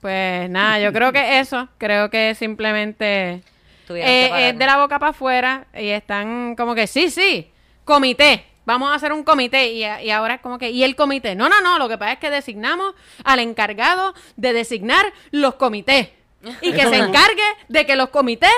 [0.00, 3.42] Pues nada, yo creo que eso, creo que simplemente
[3.90, 7.50] Tuvieron eh, que es de la boca para afuera y están como que, sí, sí,
[7.84, 10.94] comité, vamos a hacer un comité y, a- y ahora es como que, ¿y el
[10.94, 11.34] comité?
[11.34, 16.08] No, no, no, lo que pasa es que designamos al encargado de designar los comités
[16.62, 18.48] y que se encargue de que los comités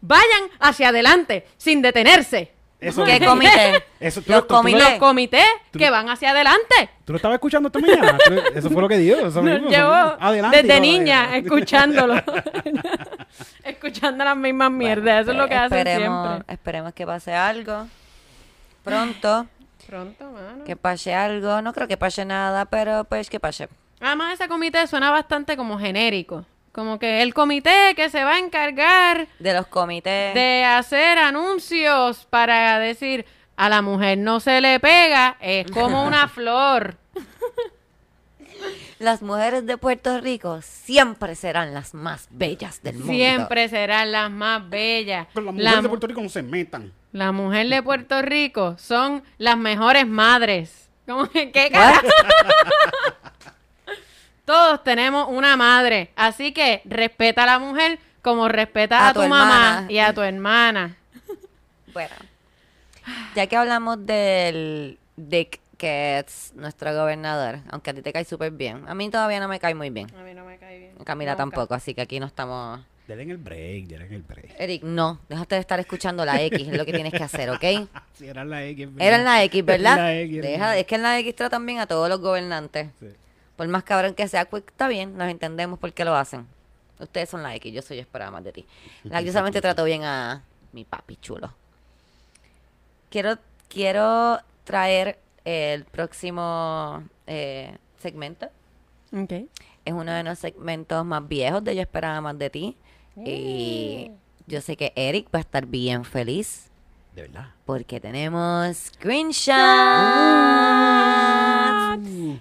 [0.00, 2.50] vayan hacia adelante sin detenerse.
[2.80, 3.28] Eso ¿Qué mismo.
[3.28, 3.84] comité?
[4.00, 4.90] Eso, tú, Los tú- tú lo- comités.
[4.90, 6.88] Los comités Tú- que van hacia adelante.
[7.04, 8.18] ¿Tú lo estabas escuchando esta mañana?
[8.54, 9.18] Eso fue lo que dijo.
[9.26, 9.92] Eso mismo, eso Llevo.
[10.18, 10.62] Adelante.
[10.62, 12.14] desde niña escuchándolo.
[13.64, 15.22] Escuchando las mismas mierdas.
[15.22, 16.54] Eso es lo que hacen esperemos, siempre.
[16.54, 17.86] Esperemos que pase algo.
[18.84, 19.46] Pronto.
[19.86, 20.64] Pronto, mano.
[20.64, 21.60] Que pase algo.
[21.62, 23.68] No creo que pase nada, pero pues que pase.
[24.00, 26.44] Además, ese comité suena bastante como genérico.
[26.72, 30.34] Como que el comité que se va a encargar De los comités.
[30.34, 36.28] de hacer anuncios para decir a la mujer no se le pega, es como una
[36.28, 36.96] flor.
[38.98, 43.12] Las mujeres de Puerto Rico siempre serán las más bellas del mundo.
[43.12, 45.26] Siempre serán las más bellas.
[45.32, 46.92] Pero las La mujeres de Puerto Rico no se metan.
[47.12, 50.90] La mujer de Puerto Rico son las mejores madres.
[51.06, 52.06] ¿Cómo que qué carajo?
[54.50, 59.22] Todos tenemos una madre, así que respeta a la mujer como respeta a, A tu,
[59.22, 60.96] tu mamá y a tu hermana.
[61.92, 62.14] Bueno,
[63.36, 68.50] ya que hablamos del Dick, que es nuestro gobernador, aunque a ti te cae súper
[68.50, 70.12] bien, a mí todavía no me cae muy bien.
[70.18, 70.94] A mí no me cae bien.
[71.04, 72.80] Camila tampoco, así que aquí no estamos...
[73.06, 74.54] Denle en el break, denle en el break.
[74.58, 77.88] Eric, no, déjate de estar escuchando la X, es lo que tienes que hacer, ¿ok?
[78.14, 78.88] Si era la X.
[78.98, 79.96] Era en la X, ¿verdad?
[79.96, 82.88] La X, Deja, es que en la X tratan bien a todos los gobernantes.
[82.98, 83.06] Sí.
[83.60, 86.46] Por más cabrón que sea, pues está bien, nos entendemos por qué lo hacen.
[86.98, 88.66] Ustedes son la X, yo soy yo esperaba más de ti.
[89.04, 90.42] La yo solamente trato bien a
[90.72, 91.52] mi papi chulo.
[93.10, 93.36] Quiero,
[93.68, 98.46] quiero traer el próximo eh, segmento.
[99.12, 99.32] Ok.
[99.84, 102.78] Es uno de los segmentos más viejos de Yo esperaba más de ti.
[103.14, 104.10] Y
[104.46, 106.69] yo sé que Eric va a estar bien feliz
[107.14, 107.48] De verdad.
[107.66, 109.56] porque tenemos screenshots.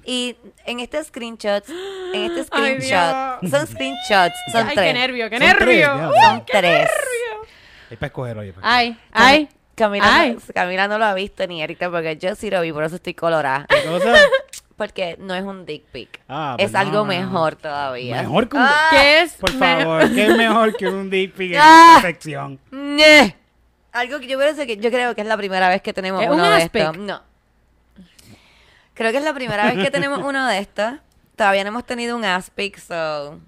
[0.05, 1.70] Y en este screenshots,
[2.13, 3.51] en este Ay, screenshot, Dios.
[3.51, 4.88] son screenshots, son Ay, tres.
[4.88, 6.11] qué nervio, qué Son tres, nervio.
[6.13, 6.22] ya.
[6.30, 6.89] Son tres.
[7.89, 8.53] Es para escoger, oye.
[8.53, 9.49] para Ay, ay.
[9.76, 10.34] Camila, Ay.
[10.34, 12.95] No, Camila no lo ha visto ni Eric porque yo sí lo vi, por eso
[12.97, 13.65] estoy colorada.
[13.70, 14.13] ¿Qué cosa?
[14.76, 16.22] Porque no es un dick pic.
[16.30, 17.05] Ah, es pues algo no.
[17.05, 18.22] mejor todavía.
[18.22, 18.63] Mejor que un...
[18.63, 19.34] Ah, ¿Qué es?
[19.34, 21.95] Por favor, ¿qué es mejor que un dick pic en Ah.
[21.97, 22.57] esta sección?
[23.91, 26.29] Algo que yo creo que yo creo que es la primera vez que tenemos ¿Es
[26.29, 26.81] uno un de aspic?
[26.81, 26.97] estos.
[26.97, 27.21] No.
[28.93, 30.93] Creo que es la primera vez que tenemos uno de estos.
[31.35, 33.39] Todavía no hemos tenido un aspic, so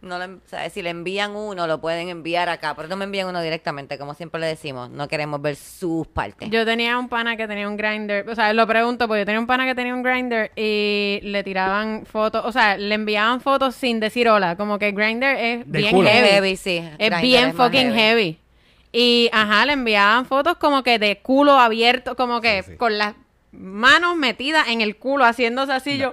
[0.00, 3.26] no o sea, si le envían uno lo pueden enviar acá, pero no me envían
[3.26, 6.48] uno directamente, como siempre le decimos, no queremos ver sus partes.
[6.50, 9.40] Yo tenía un pana que tenía un grinder, o sea, lo pregunto porque yo tenía
[9.40, 13.74] un pana que tenía un grinder y le tiraban fotos, o sea, le enviaban fotos
[13.74, 16.08] sin decir hola, como que grinder es Del bien culo.
[16.08, 16.28] heavy.
[16.28, 16.76] Heavy, sí.
[16.98, 18.38] Es Grindr bien es fucking heavy.
[18.92, 22.76] Y, ajá, le enviaban fotos como que de culo abierto, como que Sí, sí.
[22.78, 23.14] con las
[23.52, 25.98] manos metidas en el culo, haciéndose así.
[25.98, 26.12] Yo,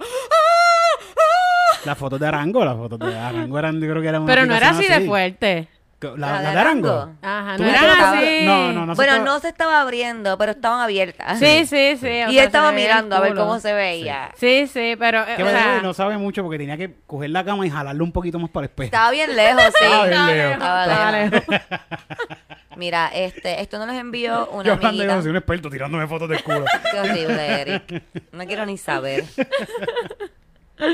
[1.86, 4.45] Las fotos de Arango, las fotos de Arango eran, yo creo que eran una pero
[4.45, 5.67] no era así de fuerte.
[6.01, 6.91] La, ¿La la de Arango.
[6.91, 7.15] Arango?
[7.23, 8.39] Ajá, ¿Tú no estaba- así.
[8.45, 11.39] No, no, Bueno, estaba- no se estaba abriendo, pero estaban abiertas.
[11.39, 11.95] Sí, sí, sí.
[11.95, 14.32] y sea, él estaba mirando a ver cómo se veía.
[14.36, 17.65] Sí, sí, pero, eh, o sea, no sabe mucho porque tenía que coger la cama
[17.65, 18.86] y jalarlo un poquito más para el espejo.
[18.86, 19.84] Estaba bien lejos, sí.
[19.86, 20.53] Estaba bien lejos.
[20.53, 21.43] estaba lejos.
[22.78, 25.07] Mira, este, esto no les envió una Yo hablando amiguita.
[25.13, 26.65] como si un experto tirándome fotos del culo.
[26.91, 28.03] Qué horrible, Eric.
[28.32, 29.23] No quiero ni saber.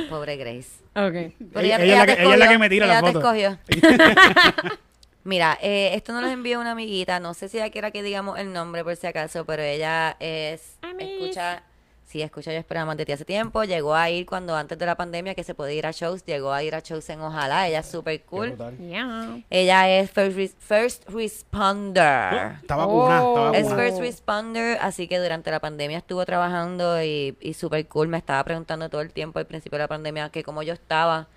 [0.09, 0.69] Pobre Grace.
[0.95, 1.33] Ok.
[1.53, 3.01] Pero Ella- ella es la que- ella es la escogió, que me tira la ella
[3.01, 3.19] te foto.
[3.33, 3.57] escogió.
[5.23, 7.19] Mira, eh, esto no les envió una amiguita.
[7.19, 10.77] No sé si ella quiera que digamos el nombre por si acaso, pero ella es.
[10.81, 11.07] Amis.
[11.21, 11.63] Escucha.
[12.11, 13.63] Sí, escucha, yo esperaba más de ti hace tiempo.
[13.63, 16.25] Llegó a ir cuando antes de la pandemia que se podía ir a shows.
[16.25, 17.69] Llegó a ir a shows en Ojalá.
[17.69, 18.57] Ella es súper cool.
[18.81, 19.39] Yeah.
[19.49, 22.57] Ella es first, res- first responder.
[22.61, 23.09] Estaba Oh.
[23.09, 23.75] estaba Es una.
[23.77, 28.09] first responder, así que durante la pandemia estuvo trabajando y, y súper cool.
[28.09, 31.29] Me estaba preguntando todo el tiempo al principio de la pandemia que cómo yo estaba.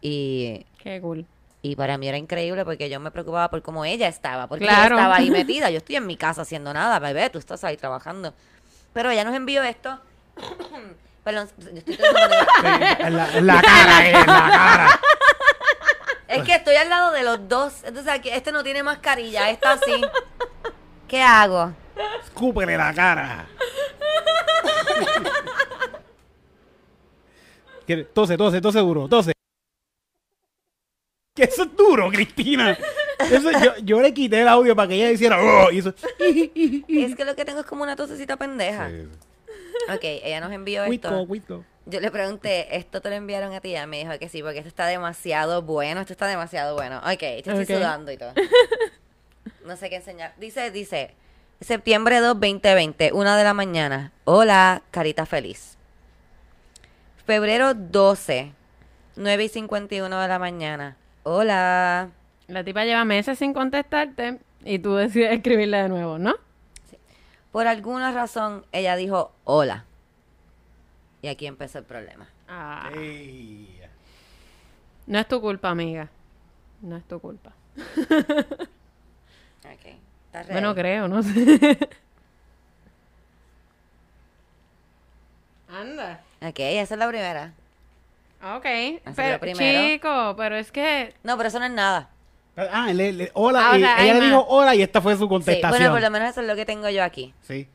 [0.00, 1.26] Y, Qué cool.
[1.62, 4.46] y para mí era increíble porque yo me preocupaba por cómo ella estaba.
[4.46, 4.96] Porque Claro.
[4.96, 5.70] estaba ahí metida.
[5.70, 7.30] Yo estoy en mi casa haciendo nada, bebé.
[7.30, 8.32] Tú estás ahí trabajando.
[8.94, 10.00] Pero ella nos envió esto.
[11.24, 11.94] Perdón, yo estoy
[13.00, 15.00] en la, en la cara, eh, en la cara.
[16.28, 17.84] Es que estoy al lado de los dos.
[17.84, 20.00] Entonces aquí, este no tiene mascarilla, está así.
[21.08, 21.72] ¿Qué hago?
[22.24, 23.46] Escúpele la cara.
[28.14, 29.32] Tose, tose, tose duro, tose.
[31.34, 32.76] Que eso es duro, Cristina.
[33.30, 35.38] Eso, yo, yo le quité el audio para que ella hiciera.
[35.40, 35.94] "Oh", y eso.
[36.18, 38.90] Es que lo que tengo es como una tosecita pendeja.
[39.94, 41.08] Ok, ella nos envió esto.
[41.86, 43.70] Yo le pregunté, ¿esto te lo enviaron a ti?
[43.70, 46.98] Ella me dijo que sí, porque esto está demasiado bueno, esto está demasiado bueno.
[47.00, 48.32] Ok, te estoy sudando y todo.
[49.66, 50.32] No sé qué enseñar.
[50.38, 51.14] Dice, dice,
[51.60, 54.12] septiembre 2, 2020, una de la mañana.
[54.24, 55.76] Hola, carita feliz.
[57.26, 58.52] Febrero 12,
[59.16, 60.96] 9 y 51 de la mañana.
[61.22, 62.10] Hola.
[62.48, 66.34] La tipa lleva meses sin contestarte y tú decides escribirle de nuevo, ¿no?
[67.52, 69.84] Por alguna razón, ella dijo, hola.
[71.22, 72.28] Y aquí empezó el problema.
[72.48, 73.80] Ah, Ey.
[75.06, 76.08] no es tu culpa, amiga.
[76.82, 77.52] No es tu culpa.
[79.64, 79.86] Ok.
[80.26, 80.48] ¿Estás?
[80.48, 81.78] Bueno, creo, no sé.
[85.68, 86.20] Anda.
[86.42, 87.52] Ok, esa es la primera.
[88.42, 88.66] Ok.
[89.06, 91.14] Así Pero, chico, pero es que...
[91.22, 92.10] No, pero eso no es nada.
[92.56, 93.70] Ah, le- le- hola.
[93.70, 95.70] Ah, o sea, ella le dijo hola y esta fue su Sí, contestación.
[95.70, 97.34] bueno, por lo menos eso es lo que tengo yo aquí.
[97.42, 97.68] Sí.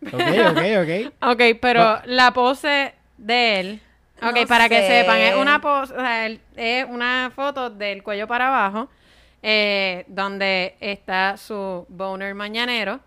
[0.06, 1.30] Ok, ok, ok.
[1.32, 2.00] Ok, pero No.
[2.06, 3.80] la pose de él...
[4.24, 8.04] Ok, No para que sepan, es una pose, o sea, él- es una foto del
[8.04, 8.88] cuello para abajo,
[9.42, 13.00] eh, donde está su boner mañanero.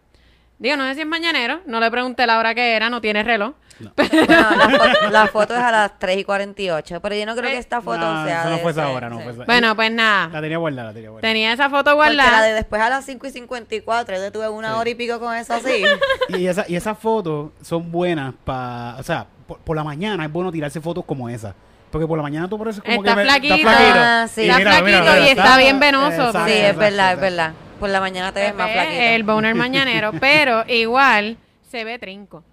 [0.59, 3.23] Digo, no sé si es mañanero, no le pregunté la hora que era, no tiene
[3.23, 3.53] reloj.
[3.79, 3.91] Bueno,
[4.27, 7.57] la, fo- la foto es a las 3 y 48, pero yo no creo que
[7.57, 9.23] esta foto No, sea eso no de fue esa ese- hora, no sí.
[9.23, 11.33] fue esa- Bueno, pues nada, La tenía guardada, la tenía guardada.
[11.33, 12.45] tenía esa foto Porque la guardada.
[12.47, 14.79] de después a las 5 y 54, yo tuve una Sí.
[14.79, 15.83] hora y pico con eso así.
[16.29, 18.95] Y, esa, y esas fotos son buenas para.
[18.99, 21.53] O sea, por, por la mañana es bueno tirarse fotos como esa.
[21.91, 23.15] Porque por la mañana tú pareces como Está que.
[23.17, 23.55] me- flaquito.
[23.69, 24.41] Ah, sí.
[24.41, 27.53] Y Está flaquito y está bien venoso, Exacto, sí, es exacto, verdad, es verdad.
[27.79, 29.01] Por la mañana te ves más ve flaquito.
[29.01, 31.37] el boner mañanero, pero igual
[31.69, 32.43] se ve trinco.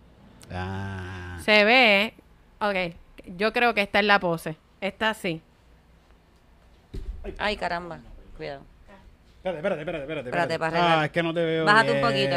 [0.52, 1.01] Ah.
[1.45, 2.14] Se ve,
[2.61, 2.95] ok,
[3.36, 4.57] yo creo que esta es la pose.
[4.80, 5.40] Está así.
[7.38, 8.01] Ay, caramba.
[8.36, 8.62] Cuidado.
[9.45, 10.03] Espérate, espérate, espérate.
[10.05, 11.64] espérate, Espérate, para Ah, es que no te veo.
[11.64, 12.36] Bájate un poquito.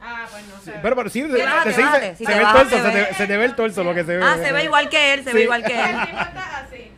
[0.00, 0.74] Ah, pues no sé.
[0.82, 2.10] Pero, pero sí, se, bájate, se- se- bájate.
[2.10, 3.94] se Si ve te el bajas, torso, se te, se te ve el torso lo
[3.94, 4.24] que se ve.
[4.24, 5.44] Ah, se ve igual que él, se ve Sí.
[5.44, 5.80] igual que él.
[5.96, 6.90] El tipo está así.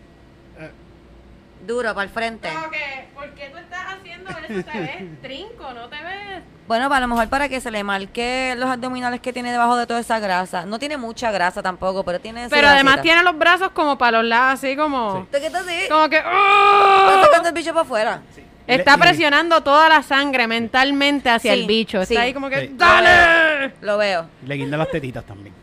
[1.67, 2.49] Duro, para el frente.
[2.53, 4.71] Como que, ¿por qué tú estás haciendo eso?
[4.71, 6.43] Te ves trinco, no te ves.
[6.67, 9.77] Bueno, para a lo mejor para que se le marque los abdominales que tiene debajo
[9.77, 10.65] de toda esa grasa.
[10.65, 13.03] No tiene mucha grasa tampoco, pero tiene Pero además grasita.
[13.03, 15.27] tiene los brazos como para los lados, así como.
[15.31, 15.89] ¿Tú qué estás así?
[15.91, 16.21] Como que.
[16.21, 17.23] ¡oh!
[17.25, 18.23] sacando el bicho para afuera.
[18.67, 22.03] Está Le- presionando toda la sangre mentalmente hacia Sí, el bicho.
[22.07, 22.15] sí.
[22.15, 22.61] Está ahí como que.
[22.63, 22.71] Sí.
[22.73, 23.75] ¡Dale!
[23.83, 24.27] Lo veo.
[24.47, 25.55] Le guinda las tetitas también.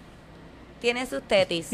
[0.79, 1.69] Tiene sus tetis.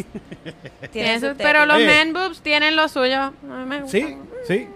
[0.92, 1.86] Tiene sus sus- pero los Oye.
[1.88, 3.20] man boobs tienen lo suyo.
[3.22, 4.02] A mí me gustan.
[4.02, 4.18] Sí,
[4.48, 4.68] sí.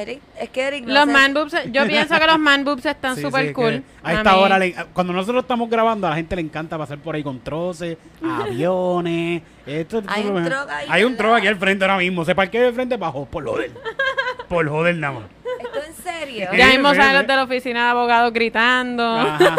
[0.00, 2.84] Eric, es que Eric no Los sé- man boobs, yo pienso que los man boobs
[2.86, 3.70] están Sí, súper sí, cool.
[3.72, 6.42] que A A esta mí- hora, le- cuando nosotros estamos grabando, a la gente le
[6.42, 9.42] encanta pasar por ahí con troces, aviones.
[9.66, 10.38] Esto, Hay un
[10.70, 11.34] ahí Hay un lado.
[11.34, 12.24] aquí al frente ahora mismo.
[12.24, 13.70] Se parquea de frente bajo por joder.
[14.48, 15.24] por joder nada más.
[15.60, 16.48] ¿Esto en serio?
[16.56, 19.02] Ya mismo salen los de la oficina de abogados gritando.
[19.04, 19.56] Ajá.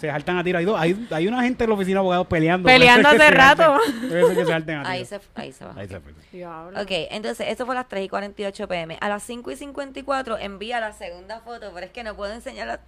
[0.00, 0.58] Se saltan a tiro.
[0.58, 2.66] Hay, dos- hay, hay una gente en la oficina de abogados peleando.
[2.66, 3.78] Peleando hace se rato.
[4.08, 4.82] que se a tiro.
[4.86, 5.74] Ahí se, ahí se va.
[5.76, 6.12] Ahí se fue.
[6.32, 6.80] Diablo.
[6.80, 8.96] Ok, entonces eso fue a las 3 y 48 pm.
[9.00, 12.66] A las 5 y 54 envía la segunda foto, pero es que no puedo enseñar
[12.66, 12.80] la...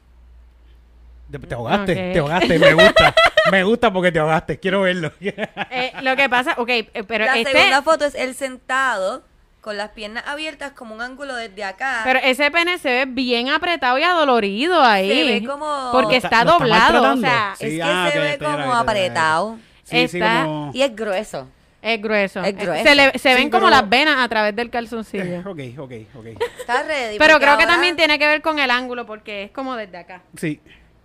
[1.30, 2.58] Te, te ahogaste, te ahogaste.
[2.58, 3.14] Me gusta.
[3.50, 4.58] me gusta porque te ahogaste.
[4.58, 5.12] Quiero verlo.
[5.20, 9.22] Eh, lo que pasa, ok, eh, pero la este, segunda foto es él sentado
[9.62, 12.02] con las piernas abiertas como un ángulo desde acá.
[12.04, 15.08] pero ese pene se ve bien apretado y adolorido ahí.
[15.08, 16.58] Se ve como- Porque está, está- lo está
[16.92, 20.70] doblado, o sea, Sí, es que ah, se ve como apretado Sí, sí, Está- como...
[20.74, 21.48] y es grueso.
[21.80, 22.42] es grueso.
[22.42, 22.82] Es grueso.
[22.84, 25.40] Se, le- se Sí, ven como pero- las venas a través del calzoncillo.
[25.48, 26.26] Ok, ok, ok.
[26.60, 27.18] Está ready.
[27.18, 30.22] Pero creo que también tiene que ver con el ángulo porque es como desde acá.
[30.36, 30.60] Sí.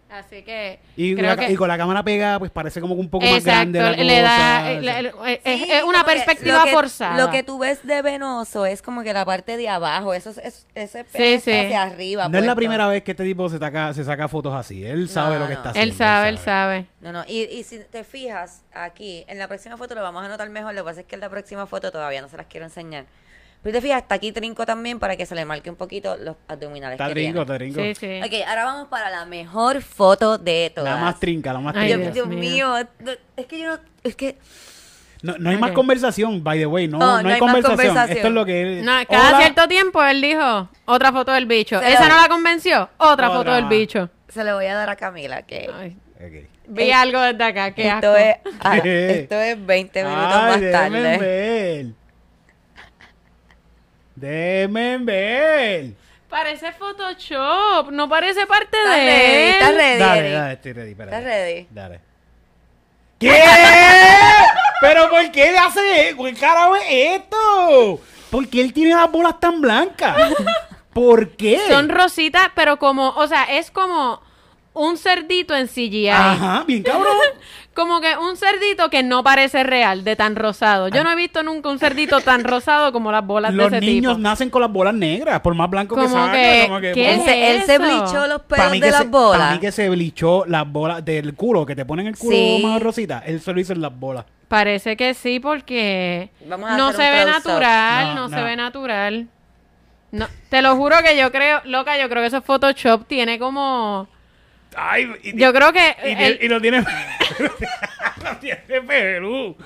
[0.09, 3.01] Así que Y, creo la- que y con la cámara pegada, pues parece como que
[3.01, 4.79] un poco más grande la le da es,
[5.43, 7.17] Sí, es una que perspectiva que- forzada.
[7.17, 10.37] Lo que tú ves de venoso es como que la parte de abajo, eso es,
[10.37, 11.51] es- ese Sí, sí.
[11.51, 12.29] hacia arriba.
[12.29, 14.85] No es la primera vez que este tipo se saca, se saca fotos así.
[14.85, 15.59] Él sabe No, lo que no.
[15.59, 15.91] está haciendo.
[15.91, 16.85] él sabe, él sabe.
[17.01, 20.29] No, no, y, y si te fijas aquí, en la próxima foto lo vamos a
[20.29, 22.45] notar mejor, lo que pasa es que en la próxima foto todavía no se las
[22.45, 23.05] quiero enseñar.
[23.63, 26.35] Pero te fijas, está aquí trinco también para que se le marque un poquito los
[26.47, 27.65] abdominales Está que trinco, tiene.
[27.73, 27.81] está trinco.
[27.81, 28.21] Sí, sí.
[28.25, 30.93] Ok, ahora vamos para la mejor foto de todas.
[30.95, 32.13] La más trinca, la más Ay, Dios, trinca.
[32.13, 32.77] Dios Dios mío.
[33.35, 34.37] es que yo no, es que
[35.23, 36.87] No, no hay más conversación, by the way.
[36.87, 37.77] No, No, no, no hay, hay más conversación.
[37.87, 38.17] conversación.
[38.17, 38.81] Esto es lo que.
[38.83, 39.37] No, cada Hola.
[39.39, 41.79] cierto tiempo él dijo otra foto del bicho.
[41.81, 42.83] Se ¿Esa no la convenció?
[42.97, 44.09] Otra, Otra foto del bicho.
[44.29, 46.47] se lo voy a dar a Camila, que Ay, Ok.
[46.67, 48.15] vi Eh, algo desde acá, qué asco.
[48.15, 51.17] esto es, ah, esto es 20 minutos Ay, más tarde.
[51.17, 51.85] ver.
[54.17, 55.85] Déjenme ver.
[56.27, 59.43] Parece Photoshop, no parece parte ¿Estás de ready?
[59.43, 59.49] él.
[59.51, 59.99] ¿Estás ready?
[59.99, 60.33] Dale, Eric?
[60.33, 60.91] dale, estoy ready.
[60.91, 61.15] espérate.
[61.17, 61.67] ¿Estás ready?
[61.69, 61.99] Dale.
[63.19, 63.43] ¿Qué?
[64.81, 68.01] ¿Pero por qué le hace ¿Qué carajo es esto?
[68.31, 70.17] ¿Por qué él tiene las bolas tan blancas?
[70.93, 71.59] ¿Por qué?
[71.69, 74.19] Son rositas, pero como, o sea, es como
[74.73, 76.09] un cerdito en CGI.
[76.09, 77.15] Ajá, bien cabrón.
[77.77, 80.87] Como que un cerdito que no parece real, de tan rosado.
[80.87, 83.85] Yo no he visto nunca un cerdito tan rosado como las bolas Los de ese
[83.85, 84.23] niños tipo.
[84.23, 86.33] nacen con las bolas negras, por más blanco que Como salga.
[86.33, 89.05] que- como que ¿qué Él es se, él se blichó los pelos de las se,
[89.05, 89.51] para bolas.
[89.53, 92.61] mí que se blichó las bolas del culo, que te ponen el culo Sí.
[92.65, 93.21] más rosita.
[93.23, 94.25] Él se lo hizo en las bolas.
[94.47, 99.27] Parece que sí, porque Vamos a no se ve natural, No, no, se ve natural.
[100.11, 103.37] No, te lo juro que yo creo, loca, yo creo que eso es Photoshop tiene
[103.37, 104.07] como...
[104.79, 105.95] Ay, y, Yo creo que...
[106.05, 106.81] y, el- y lo tiene.
[108.23, 109.57] lo tiene Perú.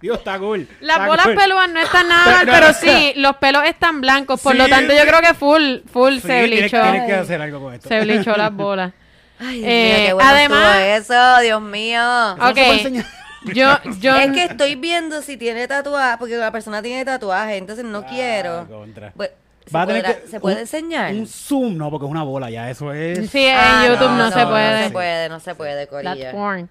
[0.00, 0.68] Dios, está cool.
[0.80, 1.34] Las está bolas cool.
[1.34, 4.40] pelúas no están nada mal, No, pero sí, los pelos están blancos.
[4.40, 6.80] Por Sí, lo tanto, yo creo que full, full Sí, se blichó.
[6.80, 7.88] tienes que hacer algo con esto.
[7.88, 8.92] Se blichó las bolas.
[9.40, 12.00] Ay, Dios Eh, mío, qué bueno además- eso, Dios mío.
[12.00, 12.76] Eso no se puede Ok.
[12.78, 13.04] enseñar.
[13.44, 14.16] Yo, yo...
[14.16, 18.60] Es que estoy viendo si tiene tatuaje, porque la persona tiene tatuaje, entonces no quiero.
[18.60, 19.12] Ah, contra.
[19.16, 19.34] Pues, ¿se,
[19.74, 21.12] Va a tener podrá- que- ¿se puede un- enseñar?
[21.14, 22.70] Un zoom, no, porque es una bola ya.
[22.70, 23.30] Eso es.
[23.30, 24.78] Sí, en Ah, YouTube no, se no, puede.
[24.80, 26.30] No se puede, no se puede, That's Corilla.
[26.32, 26.68] porn.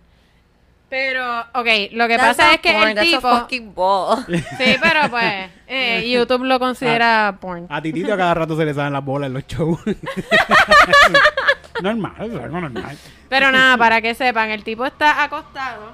[0.90, 3.30] Pero, ok, lo que That's pasa es que porn, el that's a tipo...
[3.40, 4.26] fucking ball.
[4.58, 7.68] Sí, pero pues, eh, YouTube lo considera porn.
[7.70, 9.80] A Titito a cada rato se le salen las bolas en los shows.
[11.84, 12.98] normal, es algo normal.
[13.30, 15.92] Pero nada, para que sepan, el tipo está acostado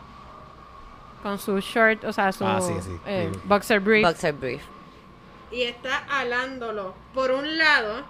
[1.24, 3.40] con su short, o sea, su Ah, sí, sí, eh, sí.
[3.46, 4.06] boxer brief.
[4.06, 4.62] Boxer brief.
[5.54, 8.04] Y está alándolo por un lado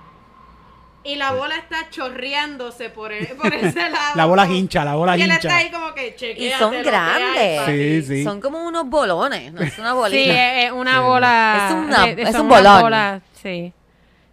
[1.05, 4.15] y la bola está chorreándose por, el- por ese lado.
[4.15, 5.35] La bola hincha, la bola Y él hincha.
[5.49, 7.65] está ahí como que Y son hay, grandes.
[7.65, 8.23] Sí, sí.
[8.23, 10.23] Son como unos bolones, no es una bolita.
[10.23, 11.03] Sí, es, es una Sí.
[11.03, 11.67] bola.
[11.67, 12.81] Es una- es son un bolón.
[12.81, 13.73] bolas, sí.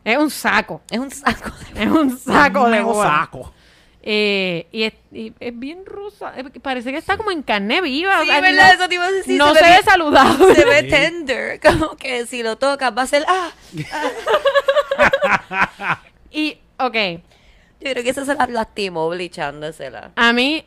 [0.05, 0.81] Es un saco.
[0.91, 1.83] Es un saco de...
[1.83, 3.11] Es un saco Un de bola.
[3.11, 3.53] saco.
[4.03, 6.33] Eh, y, es, y es bien rosa.
[6.37, 8.19] eh, Parece que está como en carne viva.
[8.21, 8.69] o Sí, sea, ¿verdad?
[8.69, 10.55] no- Eso te iba a decir, no se se ve saludable.
[10.55, 10.89] Se ve Sí.
[10.89, 13.25] tender, como que si lo tocas va a ser...
[13.29, 13.51] Ah,
[16.31, 16.95] Y, ok,
[17.81, 20.13] yo creo que eso se las lastimó blichándosela.
[20.15, 20.65] a mí,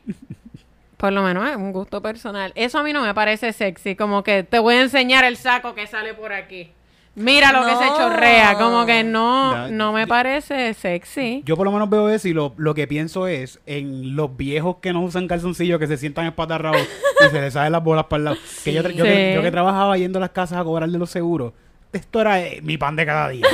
[0.97, 2.51] por lo menos es un gusto personal.
[2.55, 3.95] Eso a mí no me parece sexy.
[3.95, 6.71] Como que te voy a enseñar el saco que sale por aquí.
[7.15, 8.55] Mira lo que se chorrea.
[8.57, 11.43] Como que no, Ya, no me yo- parece sexy.
[11.45, 14.77] Yo por lo menos veo eso y lo, lo que pienso es en los viejos
[14.81, 16.81] que no usan calzoncillos que se sientan espatarrados
[17.27, 18.37] y se les salen las bolas para el lado.
[18.63, 19.35] Que yo, yo, que, Sí.
[19.35, 21.53] yo que trabajaba yendo a las casas a cobrarle los seguros,
[21.91, 23.45] esto era eh, mi pan de cada día.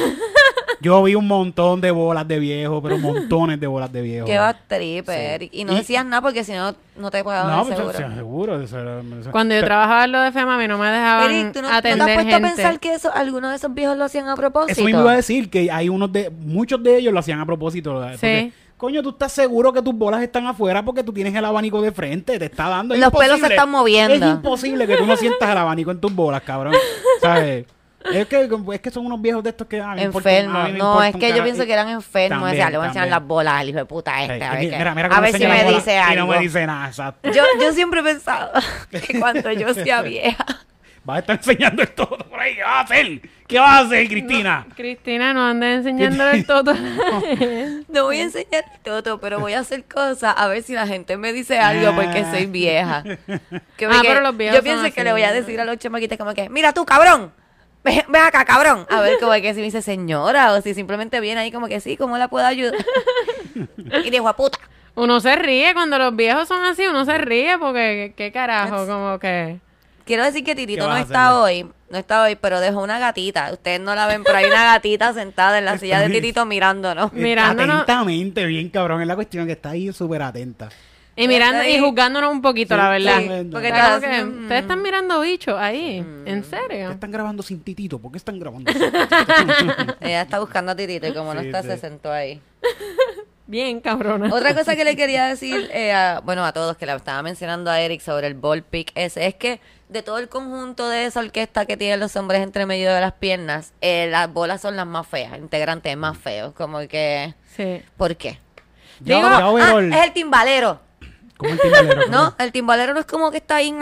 [0.82, 4.30] Yo vi un montón de bolas de viejos, pero montones de bolas de viejos.
[4.30, 5.42] Qué va triper.
[5.42, 5.50] Sí.
[5.52, 7.98] Y no Y- decías nada porque si no, no te pagaban No, el pues, seguro.
[7.98, 8.16] seguro.
[8.16, 10.78] seguro eso era- eso- Cuando yo pero- trabajaba en lo de FEMA, a mí no
[10.78, 12.36] me dejaban Eric, ¿tú no, no te has atender puesto gente.
[12.36, 14.72] a pensar que eso, algunos de esos viejos lo hacían a propósito?
[14.74, 17.46] Eso mismo iba a decir que hay unos de muchos de ellos lo hacían a
[17.46, 17.96] propósito.
[17.96, 18.12] ¿verdad?
[18.14, 18.54] Porque, Sí.
[18.78, 21.92] coño, tú estás seguro que tus bolas están afuera porque tú tienes el abanico de
[21.92, 22.94] frente, te está dando.
[22.94, 24.14] es Los pelos se están moviendo.
[24.16, 26.74] Es imposible que tú no sientas el abanico en tus bolas, cabrón.
[27.22, 27.66] ¿Sabes?
[28.14, 29.82] Es que, es que son unos viejos de estos que...
[29.82, 30.72] ah, Enfermos.
[30.74, 32.42] No, es que yo pienso que eran enfermos.
[32.50, 34.44] También, le voy a enseñar las bolas al hijo de puta Sí, este.
[34.46, 36.16] A ver, y qué- mira, mira a ver si me dice Y algo.
[36.28, 37.32] no me dice nada, exacto.
[37.32, 38.52] Yo, yo siempre he pensado
[38.92, 40.46] que cuando yo sea vieja,
[41.06, 42.56] Vas a estar enseñando el todo por ahí.
[42.56, 43.22] ¿Qué vas a hacer?
[43.48, 44.68] ¿Qué vas a hacer, Cristina?
[44.76, 46.74] Cristina, no andes enseñándole el todo.
[47.88, 51.18] no voy a enseñar todo, pero voy a hacer cosas a ver si la gente
[51.18, 53.04] me dice algo porque soy vieja.
[53.78, 55.04] Que Ah, que- pero los viejos yo pienso que así.
[55.04, 57.32] le voy a decir a los chamaquitos como que, mira tú, cabrón,
[57.84, 58.86] ven, ven acá, cabrón.
[58.90, 61.80] A ver como que si me dice señora o si simplemente viene ahí como que
[61.80, 62.76] sí, ¿cómo la puedo ayudar?
[64.06, 64.60] y digo, a puta.
[64.96, 68.86] Uno se ríe cuando los viejos son así, uno se ríe porque, ¿qué carajo?
[68.86, 69.60] Como que...
[70.04, 73.52] Quiero decir que Titito ¿Qué no está hoy, no está hoy, pero dejó una gatita.
[73.54, 76.10] Ustedes no la ven, pero hay una gatita sentada en la silla de.
[76.10, 77.14] Titito mirándonos.
[77.14, 77.84] Mirándonos.
[77.84, 79.02] Atentamente, bien cabrón.
[79.02, 80.70] Es la cuestión que está ahí súper atenta.
[81.22, 83.18] Y mirando y juzgándonos un poquito, Sí, la verdad.
[83.20, 84.42] sí, porque estás como que, mm.
[84.44, 85.98] Ustedes están mirando bichos ahí.
[85.98, 86.92] ¿En ¿Por qué serio?
[86.92, 88.00] están grabando sin titito?
[88.00, 88.82] ¿Por qué están grabando sin
[90.02, 91.68] Ella está buscando a Titito y como no está, sí.
[91.70, 92.42] se sentó ahí.
[93.48, 94.30] Bien, cabrona.
[94.34, 97.72] Otra cosa que le quería decir, eh, a- bueno, a todos que le estaba mencionando
[97.72, 99.60] a Eric sobre el ball pick ese, es que
[99.90, 103.14] de todo el conjunto de esa orquesta que tienen los hombres entre medio de las
[103.14, 107.82] piernas, eh, las bolas son las más feas, integrantes más feos, como que, Sí.
[107.98, 108.40] ¿por qué?
[109.00, 110.80] Digo, ya ah, es el timbalero,
[111.40, 112.02] ¿Cómo el timbalero?
[112.04, 112.12] ¿Cómo?
[112.18, 112.36] ¿no?
[112.38, 113.74] El timbalero no es como que está ahí,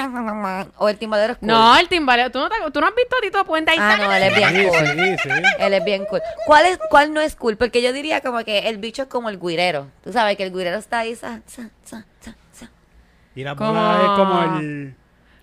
[0.78, 1.48] o el timbalero es cool.
[1.50, 2.30] No, el timbalero.
[2.32, 3.78] ¿Tú no, te- tú no has visto a Tito Puente ahí?
[3.82, 4.88] Ah, no, él es bien Sí, cool.
[4.88, 5.30] sí, sí.
[5.60, 6.22] Él es bien cool.
[6.46, 7.58] ¿Cuál, es, ¿Cuál no es cool?
[7.58, 9.88] Porque yo diría como que el bicho es como el guirero.
[10.04, 11.16] Tú sabes que el guirero está ahí.
[11.16, 12.70] sa, sa, sa, sa, sa.
[13.36, 14.96] Y la Como- bola es como el...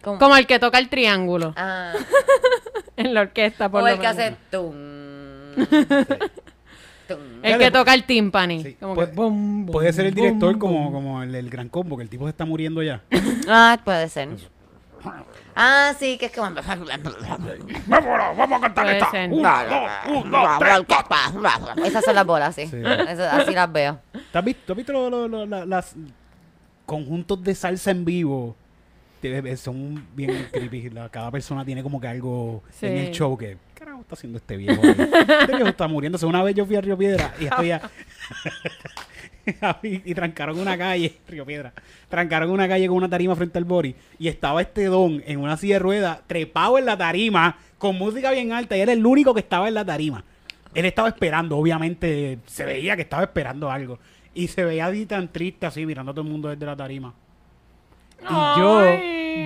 [0.03, 1.95] Como, Como el que toca el triángulo ah,
[2.97, 4.19] en la orquesta, por o lo el que menos.
[4.19, 4.75] hace tum,
[5.57, 6.29] tum.
[7.43, 8.63] El que toca el timpani.
[8.63, 10.59] Sí, Como puede, que bum, bum, puede ser el bum, director bum.
[10.61, 13.03] como, como el, el gran combo, que el tipo se está muriendo ya.
[13.49, 14.29] Ah, puede ser.
[15.55, 16.51] Ah, sí, que es como...
[16.55, 18.37] ¡Vámonos!
[18.37, 19.11] ¡Vamos a cantar Puede esta!
[19.11, 19.31] ser.
[19.33, 21.87] ¡Uno, dos, uno, dos, tres!
[21.87, 22.63] Esas son las bolas, sí.
[22.63, 23.99] Esas- así las veo.
[24.33, 25.95] ¿Te has visto, tú has visto lo- lo- lo- la- las
[26.87, 28.57] conjuntos de salsa en vivo?
[29.21, 30.91] Te- Son bien creepy.
[30.91, 32.87] La- Cada persona tiene como que algo Sí.
[32.87, 33.57] en el show que...
[33.85, 34.83] ¿Qué carajo está haciendo este viejo?
[34.83, 36.25] Este viejo está muriéndose.
[36.25, 37.83] Una vez yo fui a Río Piedra y había...
[39.83, 41.75] y, y trancaron una calle, Río Piedra,
[42.09, 45.59] trancaron una calle con una tarima frente al Bori y estaba este don en una
[45.59, 49.35] silla de ruedas, trepado en la tarima, con música bien alta y era el único
[49.35, 50.25] que estaba en la tarima.
[50.73, 53.99] Él estaba esperando, obviamente se veía que estaba esperando algo
[54.33, 57.13] y se veía así tan triste así mirando a todo el mundo desde la tarima.
[58.29, 58.83] Y yo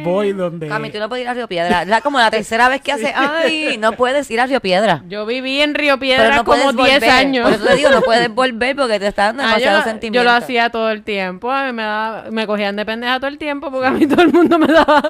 [0.04, 0.68] voy donde...
[0.68, 1.82] Cami, tú no puedes ir a Río Piedra.
[1.82, 3.12] Es la- como la tercera vez que hace...
[3.16, 5.02] Ay, no puedes ir a Río Piedra.
[5.08, 7.10] Yo viví en Río Pero Piedra no como puedes 10 volver.
[7.10, 7.44] años.
[7.44, 9.84] Por eso te digo, no puedes volver porque te está dando Ah, yo, demasiado lo-
[9.84, 10.18] sentimiento.
[10.24, 13.28] yo lo hacía todo el tiempo, a mí me, daba, me cogían de pendeja todo
[13.28, 15.08] el tiempo porque a mí todo el mundo me daba,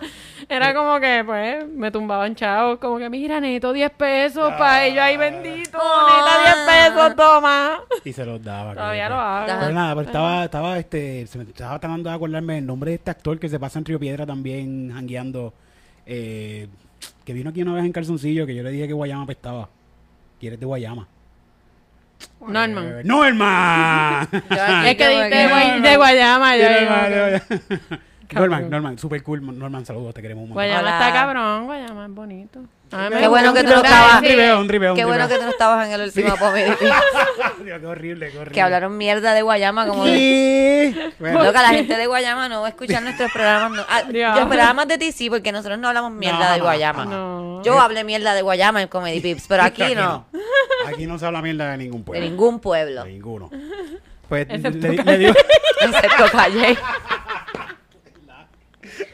[0.49, 5.01] era como que pues me tumbaban chavos, como que mira, necesito 10 pesos para ellos,
[5.03, 7.81] ay bendito, necesito 10 pesos, toma.
[8.05, 8.75] Y se los daba.
[8.75, 9.47] Todavía lo hago.
[9.61, 12.95] Pero nada, pero estaba, estaba, este, se me estaba tratando de acordarme el nombre de
[12.97, 15.53] este actor que se pasa en Río Piedra también, jangueando,
[16.07, 16.67] eh,
[17.25, 19.69] que vino aquí una vez en calzoncillo, que yo le dije que Guayama apestaba.
[20.41, 21.07] ¿Quieres de Guayama?
[22.41, 22.87] Norman.
[22.87, 24.29] Eh, ¡Norman!
[24.87, 26.65] Es que de, Guay- de Guayama, yo
[28.29, 28.51] Cabrón.
[28.51, 29.59] Norman, Norman, super cool.
[29.59, 30.65] Norman, saludos, te queremos un montón.
[30.65, 30.99] Guayama Hola.
[31.07, 32.61] está cabrón, Guayama es bonito.
[32.91, 35.87] Qué bueno que tú no Sí, estabas- Un un Qué bueno que tú no estabas
[35.87, 36.79] en el último Comedy Pick,
[37.65, 38.55] Dios, qué horrible, qué horrible.
[38.55, 40.15] que hablaron mierda de Guayama como de...
[40.95, 41.13] Sí.
[41.19, 43.73] Bueno, Loca, la gente de Guayama no va a escuchar nuestros programas.
[43.73, 43.85] No.
[43.91, 47.05] Ah, yo esperaba más de ti, sí, porque nosotros no hablamos mierda No, de Guayama.
[47.05, 47.63] No.
[47.63, 50.27] Yo hablé mierda de Guayama en Comedy Pips, pero aquí no.
[50.87, 52.27] Aquí no se habla mierda de ningún De pueblo.
[52.29, 53.05] ningún pueblo.
[53.05, 53.51] De ninguno.
[54.31, 55.35] Pues Excepto le, le digo,
[55.83, 56.79] Excepto Calle.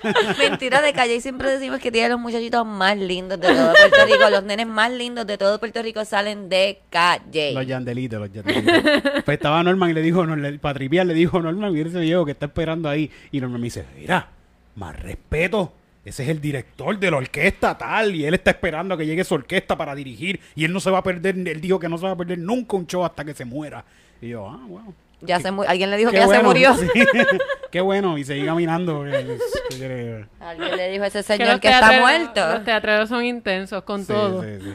[0.39, 1.21] Mentira de Calle.
[1.21, 4.31] Siempre decimos que tiene los muchachitos más lindos de todo Puerto Rico.
[4.31, 7.53] Los nenes más lindos de todo Puerto Rico salen de Calle.
[7.53, 9.03] los yandelitos, los yandelitos.
[9.25, 10.25] Pues estaba Norman y le dijo,
[10.61, 13.11] para tripear, le dijo Norman, mira ese viejo que está esperando ahí.
[13.33, 14.29] Y Norman me dice, mira,
[14.77, 15.73] más respeto.
[16.05, 19.25] Ese es el director de la orquesta tal y él está esperando a que llegue
[19.25, 21.97] su orquesta para dirigir y él no se va a perder, él dijo que no
[21.97, 23.83] se va a perder nunca un show hasta que se muera.
[24.21, 24.95] Y yo, ah, bueno.
[25.27, 26.75] Ya se Alguien le dijo que ya se murió.
[26.75, 26.87] sí.
[27.71, 29.05] Qué bueno, y seguí caminando.
[29.07, 30.27] eh.
[30.41, 32.49] Alguien le dijo a ese señor que, está muerto.
[32.49, 34.43] Los teatreros son intensos con Sí, todo.
[34.43, 34.75] sí, sí.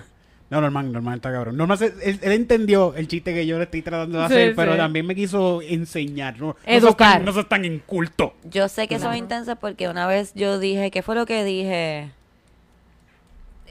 [0.50, 1.56] No, Norman, Norman está cabrón.
[1.58, 4.56] Norman, se- él, él entendió el chiste que yo le estoy tratando de Sí, hacer,
[4.56, 4.78] pero sí.
[4.80, 6.40] también me quiso enseñar.
[6.40, 6.82] No, no Educar.
[6.82, 8.34] sos tan- No sos tan inculto.
[8.50, 12.10] Yo sé que son intensas porque una vez yo dije, ¿qué fue lo que dije?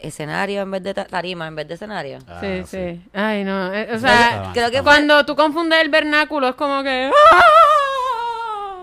[0.03, 2.19] Escenario en vez de ta- tarima, en vez de escenario.
[2.29, 3.01] Ah, sí, sí.
[3.03, 3.11] sí.
[3.13, 3.73] Ay, no.
[3.75, 7.11] eh, O Ah, sea, Creo que cuando tú confundes el vernáculo es como que...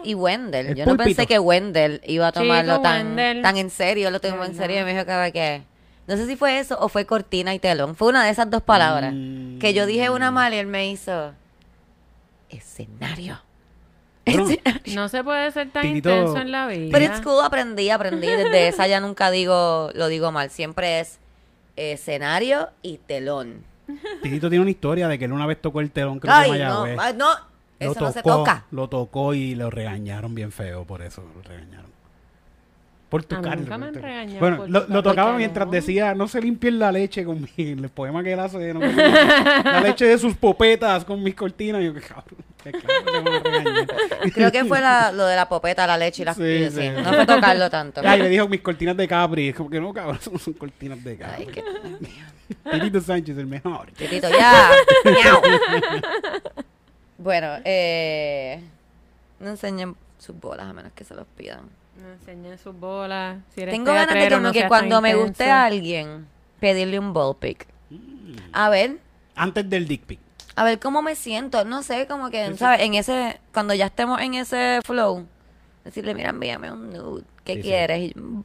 [0.03, 3.41] Y Wendell, El yo no pensé que Wendell iba a Chico, tomarlo tan, Wendell.
[3.41, 4.85] tan en serio, lo tomó en serio y no.
[4.85, 5.61] me dijo que, que
[6.05, 7.95] No sé si fue eso o fue cortina y telón.
[7.95, 9.13] Fue una de esas dos palabras.
[9.15, 9.57] Mm.
[9.57, 11.33] Que yo dije una mal y él me hizo
[12.49, 13.41] escenario.
[14.25, 14.95] Escenario.
[14.95, 16.89] No se puede ser tan intenso en la vida.
[16.91, 18.27] Pero it's cool, aprendí, aprendí.
[18.27, 20.49] Desde esa ya nunca digo, lo digo mal.
[20.49, 21.19] Siempre es
[21.75, 23.63] escenario y telón.
[24.23, 26.51] Titito tiene una historia de que él una vez tocó el telón, creo que Ay,
[26.63, 27.15] no, Mayagüez.
[27.15, 28.65] no, Lo eso no se toca.
[28.71, 31.85] Lo tocó y lo regañaron bien feo por eso, lo regañaron.
[33.09, 33.61] Por tocarlo.
[33.61, 35.71] nunca me han Bueno, por lo, tocaba mientras no.
[35.71, 39.81] decía, no se limpien la leche con mi, el poema que él hace, no, la
[39.81, 41.81] leche de sus popetas con mis cortinas.
[41.81, 42.39] Y yo, cabrón,
[42.71, 43.43] que claro
[44.23, 44.31] que.
[44.31, 46.89] Creo que fue la- lo de la popeta, la leche y las Sí, sí.
[46.89, 48.01] No fue tocarlo tanto.
[48.03, 49.49] Ay, le dijo mis cortinas de Capri.
[49.49, 51.45] Es como que no, cabrón, son, son cortinas de Ay, Capri.
[51.47, 51.63] qué...
[52.71, 53.91] Titito Sánchez, el mejor.
[53.91, 54.69] Titito, ya.
[55.03, 55.41] Miau.
[57.17, 58.61] bueno, eh,
[59.39, 61.61] no enseñen sus bolas a menos que se los pidan.
[62.01, 63.37] No enseñen sus bolas.
[63.53, 65.27] Si eres Tengo ganas de no que cuando me intenso.
[65.29, 66.27] guste a alguien,
[66.59, 67.67] pedirle un ball pick.
[68.53, 68.97] A ver,
[69.35, 70.19] Antes del dick pic.
[70.55, 71.65] A ver cómo me siento.
[71.65, 72.81] No sé, como que, ¿sabes?
[72.81, 75.25] En ese, cuando ya estemos en ese flow,
[75.83, 77.23] decirle, mira, envíame un nude.
[77.43, 77.67] ¿Qué Sí, sí.
[77.67, 77.99] quieres?
[77.99, 78.43] Y yo, "Mm,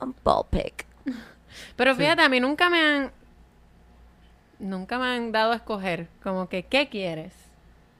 [0.00, 0.84] un ball pick.
[1.76, 3.12] Pero fíjate, a mí nunca me han.
[4.58, 6.08] Nunca me han dado a escoger.
[6.22, 7.32] Como que, ¿qué quieres?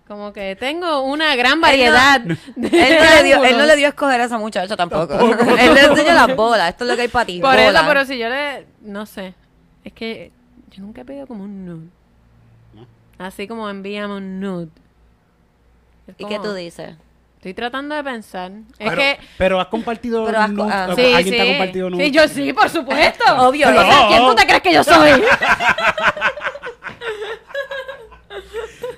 [0.08, 2.20] Como que tengo una gran variedad.
[2.56, 5.14] de Él no, le dio, él no le dio a escoger a esa muchacha tampoco.
[5.60, 6.70] él le enseñó las bolas.
[6.70, 7.40] Esto es lo que hay para ti.
[7.40, 7.74] Por bolas.
[7.74, 8.66] eso, pero si yo le.
[8.80, 9.34] No sé.
[9.84, 10.32] Es que
[10.70, 11.88] yo nunca he pedido como un nude.
[13.18, 14.68] Así como envíame un nude.
[16.16, 16.94] ¿Y qué tú dices?
[17.36, 18.50] Estoy tratando de pensar.
[18.50, 19.18] Es pero, que.
[19.36, 20.24] pero has compartido.
[20.26, 20.72] Pero has nudes?
[20.74, 20.88] ah.
[20.90, 21.50] ¿O Sí, ¿Alguien te ha sí.
[21.50, 22.06] compartido nudes?
[22.06, 23.24] Sí, yo sí, por supuesto.
[23.46, 25.10] Obvio, esa- ¿Quién tú te crees que yo soy?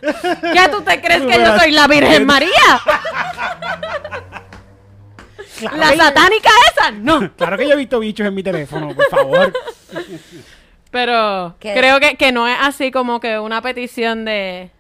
[0.00, 1.72] ¿Qué tú te crees que yo soy?
[1.72, 2.80] ¿La Virgen María?
[5.76, 6.90] ¿La satánica esa?
[6.90, 7.30] No.
[7.36, 9.52] Claro que yo he visto bichos en mi teléfono, por favor.
[10.90, 11.72] Pero ¿Qué?
[11.74, 14.70] creo que, que no es así como que una petición de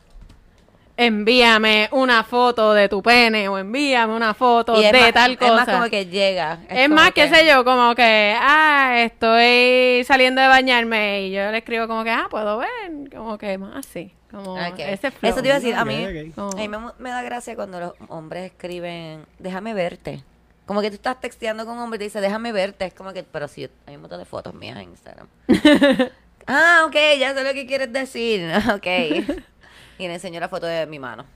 [0.96, 5.50] envíame una foto de tu pene o envíame una foto de más- tal cosa.
[5.62, 6.58] Es más como que llega.
[6.68, 11.50] Es más, qué que- sé yo, como que, ah, estoy saliendo de bañarme y yo
[11.50, 12.68] le escribo como que, ah, puedo ver,
[13.14, 14.78] como que más así, como Ok.
[14.78, 15.30] ese flow.
[15.32, 16.32] Eso te iba a decir, a mí.
[16.34, 20.22] Como- a mí me, me da gracia cuando los hombres escriben, déjame verte.
[20.70, 22.84] Como que tú estás texteando con un hombre y te dice, déjame verte.
[22.84, 25.26] Es como que, pero sí, hay un montón de fotos mías en Instagram.
[26.46, 28.48] ah, ok, ya sé lo que quieres decir.
[28.72, 28.86] ok.
[29.98, 31.26] y le enseño la foto de mi mano.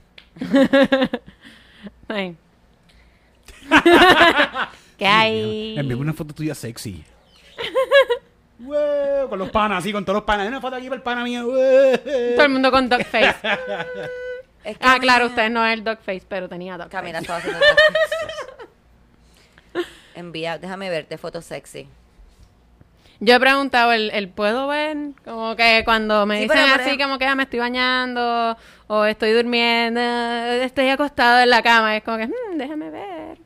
[4.97, 5.77] ¿Qué hay?
[5.79, 7.03] Envíame una foto tuya sexy.
[8.59, 10.43] Wow, con los panas, así, con todos los panas.
[10.43, 11.43] Hay una foto aquí para el pana mío.
[11.43, 13.35] Todo el mundo con dog face.
[14.63, 16.89] Es que a ah, claro, me- usted no es el dog face, pero tenía dog
[16.89, 17.23] Camila face.
[17.23, 17.59] estaba haciendo
[20.15, 21.87] Envía, déjame verte, foto sexy.
[23.21, 24.97] Yo he preguntado, ¿el, el puedo ver?
[25.23, 28.57] Como que cuando me Sí, dicen así, ejemplo- como que ah, me estoy bañando
[28.87, 33.37] o estoy durmiendo, estoy acostado en la cama, es como que, "Mm, déjame ver.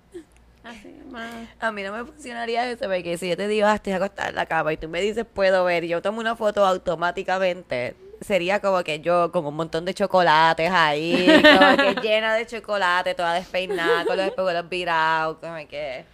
[0.64, 1.48] Así, más.
[1.60, 4.36] A mí no me funcionaría eso, porque si yo te digo, ah, estoy acostada en
[4.36, 8.60] la cama y tú me dices, puedo ver, y yo tomo una foto automáticamente, sería
[8.60, 13.34] como que yo con un montón de chocolates ahí, como que llena de chocolate, toda
[13.36, 16.06] despeinada, con los espejuelos virados, como que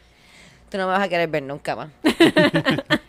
[0.69, 1.89] tú no me vas a querer ver nunca más.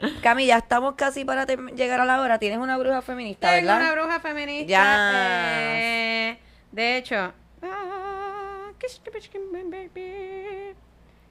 [0.22, 2.38] Cami, ya estamos casi para llegar a la hora.
[2.38, 3.82] Tienes una bruja feminista, Tengo ¿verdad?
[3.82, 4.70] una bruja feminista.
[4.70, 5.72] Ya.
[5.72, 6.38] eh,
[6.72, 7.32] de hecho.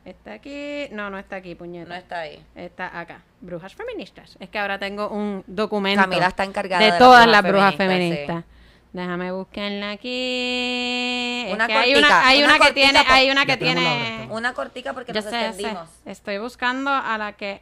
[0.05, 0.87] Está aquí.
[0.91, 1.89] No, no está aquí, puñeta.
[1.89, 2.43] No está ahí.
[2.55, 3.21] Está acá.
[3.41, 4.37] Brujas feministas.
[4.39, 6.01] Es que ahora tengo un documento.
[6.01, 8.58] Camila está encargada de, de las todas brujas las brujas feministas, feministas.
[8.91, 11.43] Déjame buscarla aquí.
[11.47, 13.45] Es Una que hay cortica, una, hay una una, que cortica tiene, por- hay una
[13.45, 14.27] que tiene.
[14.31, 15.45] Una cortica porque Yo nos sé, sé.
[15.47, 15.89] extendimos.
[16.05, 17.61] Estoy buscando a la que.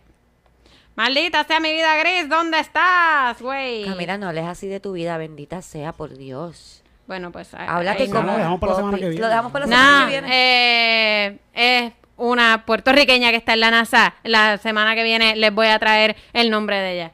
[0.95, 3.85] Maldita sea mi vida gris, ¿dónde estás, güey?
[3.85, 6.81] Camila, no hables así de tu vida, bendita sea, por Dios.
[7.07, 7.53] Bueno, pues.
[7.53, 7.67] ahí
[8.07, 8.31] no, como.
[8.31, 9.21] lo dejamos para la semana que viene.
[9.21, 10.27] Lo dejamos para la No, semana que viene.
[10.31, 14.15] eh, es una puertorriqueña que está en la NASA.
[14.23, 17.11] La semana que viene les voy a traer el nombre de ella.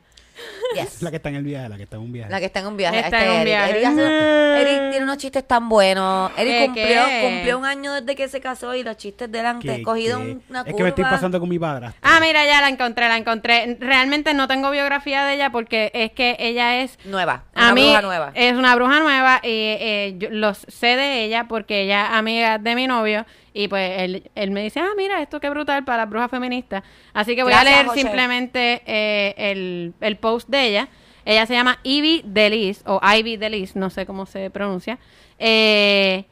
[0.75, 1.01] Yes.
[1.03, 2.31] La que está en el viaje, la que está en un viaje.
[2.31, 2.97] La que está en un viaje.
[2.99, 3.45] Está este en un Eric.
[3.45, 3.69] viaje.
[3.71, 6.31] Eric, hace- Eric tiene unos chistes tan buenos.
[6.37, 7.21] Eric ¿Qué, cumplió, qué?
[7.23, 10.19] cumplió un año desde que se casó y los chistes de él Que- han cogido
[10.19, 10.77] un- una es curva.
[10.77, 11.89] que me estoy pasando con mi padre.
[12.01, 13.77] Ah, mira, ya la encontré, la encontré.
[13.79, 17.43] Realmente no tengo biografía de ella porque es que ella es Nueva.
[17.53, 18.31] a Una mí bruja nueva.
[18.33, 22.57] es una bruja nueva y eh, yo los sé de ella porque ella es amiga
[22.57, 25.99] de mi novio y pues él, él me dice, ah, mira, esto qué brutal para
[25.99, 26.83] las brujas feministas.
[27.13, 28.01] Así que voy Gracias, a leer José.
[28.01, 30.87] simplemente eh, el, el post de ella.
[31.25, 34.97] Ella se llama Ivy Delis o Ivy Delis, no sé cómo se pronuncia.
[35.39, 36.25] Eh,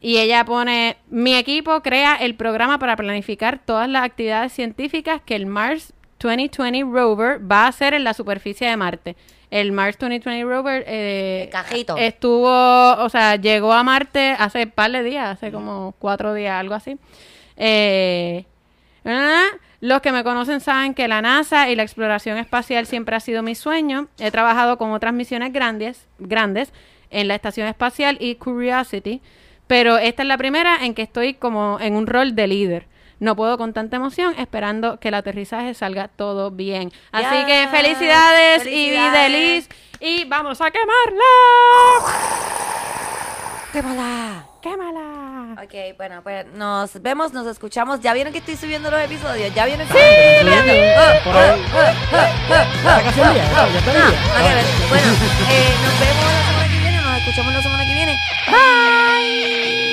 [0.00, 5.36] y ella pone, mi equipo crea el programa para planificar todas las actividades científicas que
[5.36, 9.16] el Mars 2020 rover va a ser en la superficie de Marte.
[9.50, 11.96] El Mars 2020 rover eh, cajito.
[11.96, 16.58] estuvo, o sea, llegó a Marte hace un par de días, hace como cuatro días,
[16.58, 16.98] algo así.
[17.56, 18.44] Eh,
[19.80, 23.42] los que me conocen saben que la NASA y la exploración espacial siempre ha sido
[23.42, 24.08] mi sueño.
[24.18, 26.72] He trabajado con otras misiones grandes, grandes
[27.10, 29.20] en la Estación Espacial y Curiosity,
[29.66, 32.89] pero esta es la primera en que estoy como en un rol de líder.
[33.20, 36.92] No puedo con tanta emoción esperando que el aterrizaje salga todo bien.
[37.12, 39.22] Así que felicidades, y Felicidades.
[39.22, 39.68] Feliz
[40.00, 41.22] y vamos a quemarla.
[43.72, 44.44] ¡Quémala!
[44.60, 45.62] ¡Quémala!
[45.62, 48.00] Ok, bueno, pues nos vemos, nos escuchamos.
[48.00, 49.54] ¿Ya vieron que estoy subiendo los episodios?
[49.54, 50.80] ¿Ya vieron que Sí, estoy subiendo?
[54.88, 55.12] Bueno,
[55.50, 58.16] eh, nos vemos la semana que viene, nos escuchamos la semana que viene.
[58.48, 59.89] Bye.